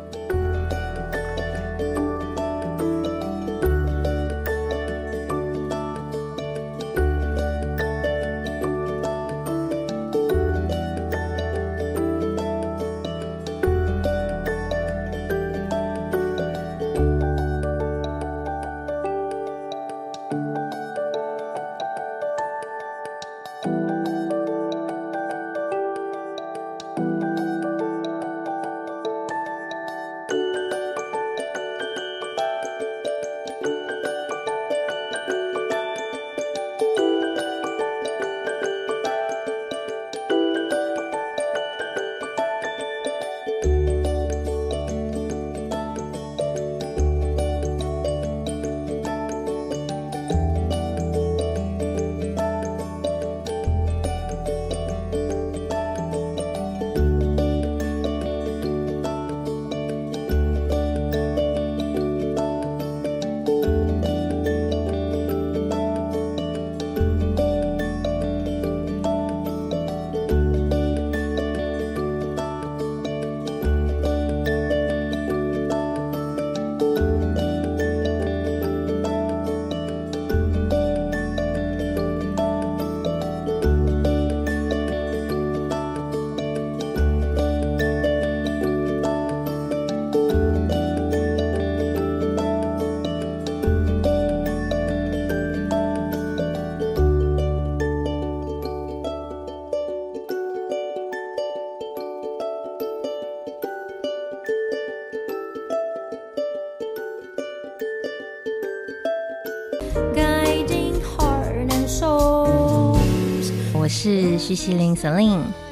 [114.46, 114.94] 徐熙琳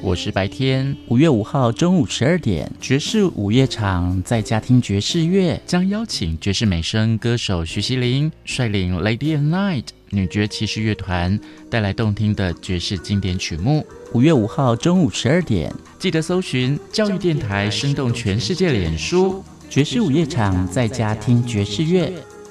[0.00, 0.96] 我是白天。
[1.08, 13.86] 五月五号中午十二点，爵士午夜场在家听爵士乐，将邀请爵士美声歌手徐熙玲率领 Lady and Night 女爵骑士乐团带来动听的爵士经典曲目。
[14.14, 22.10] 五月五号中午十二点，记得搜寻教育电台生动全世界脸书爵士午夜场在家听爵士乐。